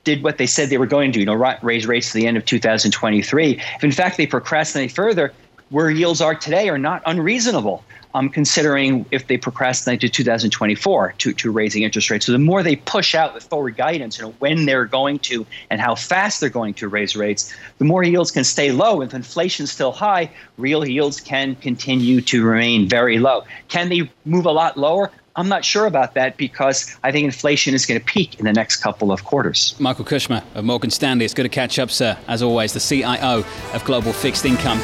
did 0.03 0.23
what 0.23 0.37
they 0.37 0.47
said 0.47 0.69
they 0.69 0.77
were 0.77 0.87
going 0.87 1.11
to, 1.11 1.19
you 1.19 1.25
know, 1.25 1.55
raise 1.61 1.85
rates 1.85 2.11
to 2.11 2.17
the 2.17 2.27
end 2.27 2.37
of 2.37 2.45
2023. 2.45 3.61
If 3.75 3.83
in 3.83 3.91
fact 3.91 4.17
they 4.17 4.27
procrastinate 4.27 4.91
further, 4.91 5.33
where 5.69 5.89
yields 5.89 6.21
are 6.21 6.35
today 6.35 6.69
are 6.69 6.77
not 6.77 7.01
unreasonable. 7.05 7.83
Um, 8.13 8.27
considering 8.27 9.05
if 9.11 9.27
they 9.27 9.37
procrastinate 9.37 10.01
to 10.01 10.09
2024 10.09 11.13
to, 11.17 11.31
to 11.31 11.49
raising 11.49 11.83
interest 11.83 12.09
rates. 12.09 12.25
So 12.25 12.33
the 12.33 12.39
more 12.39 12.61
they 12.61 12.75
push 12.75 13.15
out 13.15 13.33
the 13.33 13.39
forward 13.39 13.77
guidance, 13.77 14.17
you 14.17 14.25
know, 14.25 14.31
when 14.39 14.65
they're 14.65 14.83
going 14.83 15.19
to 15.19 15.45
and 15.69 15.79
how 15.79 15.95
fast 15.95 16.41
they're 16.41 16.49
going 16.49 16.73
to 16.73 16.89
raise 16.89 17.15
rates, 17.15 17.55
the 17.77 17.85
more 17.85 18.03
yields 18.03 18.29
can 18.29 18.43
stay 18.43 18.73
low. 18.73 18.99
If 19.01 19.13
inflation's 19.13 19.71
still 19.71 19.93
high, 19.93 20.29
real 20.57 20.85
yields 20.85 21.21
can 21.21 21.55
continue 21.55 22.19
to 22.19 22.43
remain 22.43 22.89
very 22.89 23.17
low. 23.17 23.45
Can 23.69 23.87
they 23.87 24.11
move 24.25 24.45
a 24.45 24.51
lot 24.51 24.75
lower? 24.75 25.09
I'm 25.35 25.47
not 25.47 25.63
sure 25.63 25.85
about 25.85 26.13
that 26.15 26.37
because 26.37 26.97
I 27.03 27.11
think 27.11 27.25
inflation 27.25 27.73
is 27.73 27.85
going 27.85 27.99
to 27.99 28.05
peak 28.05 28.39
in 28.39 28.45
the 28.45 28.53
next 28.53 28.77
couple 28.77 29.11
of 29.11 29.23
quarters. 29.23 29.75
Michael 29.79 30.05
Kushma 30.05 30.43
of 30.55 30.65
Morgan 30.65 30.89
Stanley. 30.89 31.25
It's 31.25 31.33
good 31.33 31.43
to 31.43 31.49
catch 31.49 31.79
up, 31.79 31.89
sir. 31.89 32.17
As 32.27 32.43
always, 32.43 32.73
the 32.73 32.79
CIO 32.79 33.43
of 33.73 33.83
Global 33.85 34.11
Fixed 34.11 34.45
Income. 34.45 34.79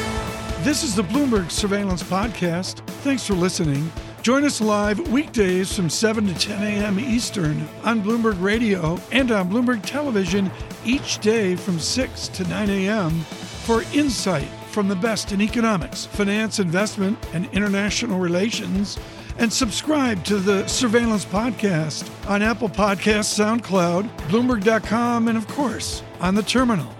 This 0.62 0.82
is 0.82 0.94
the 0.94 1.02
Bloomberg 1.02 1.50
Surveillance 1.50 2.02
Podcast. 2.02 2.78
Thanks 3.02 3.26
for 3.26 3.34
listening. 3.34 3.90
Join 4.22 4.44
us 4.44 4.60
live 4.60 4.98
weekdays 5.12 5.74
from 5.74 5.88
7 5.88 6.26
to 6.26 6.34
10 6.34 6.62
a.m. 6.62 6.98
Eastern 6.98 7.68
on 7.84 8.02
Bloomberg 8.02 8.40
Radio 8.42 8.98
and 9.12 9.30
on 9.30 9.48
Bloomberg 9.48 9.84
Television 9.86 10.50
each 10.84 11.18
day 11.18 11.56
from 11.56 11.78
6 11.78 12.28
to 12.28 12.44
9 12.48 12.70
a.m. 12.70 13.10
for 13.10 13.82
insight 13.94 14.48
from 14.70 14.88
the 14.88 14.96
best 14.96 15.32
in 15.32 15.40
economics, 15.40 16.06
finance, 16.06 16.58
investment, 16.58 17.18
and 17.32 17.48
international 17.52 18.18
relations 18.18 18.98
and 19.38 19.52
subscribe 19.52 20.24
to 20.24 20.36
the 20.36 20.66
Surveillance 20.66 21.24
Podcast 21.24 22.10
on 22.28 22.42
Apple 22.42 22.68
Podcasts, 22.68 23.38
SoundCloud, 23.38 24.08
Bloomberg.com, 24.28 25.28
and 25.28 25.38
of 25.38 25.46
course, 25.48 26.02
on 26.20 26.34
the 26.34 26.42
terminal. 26.42 26.92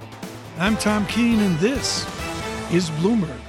I'm 0.58 0.76
Tom 0.76 1.06
Keene, 1.06 1.40
and 1.40 1.58
this 1.58 2.04
is 2.72 2.90
Bloomberg. 2.90 3.47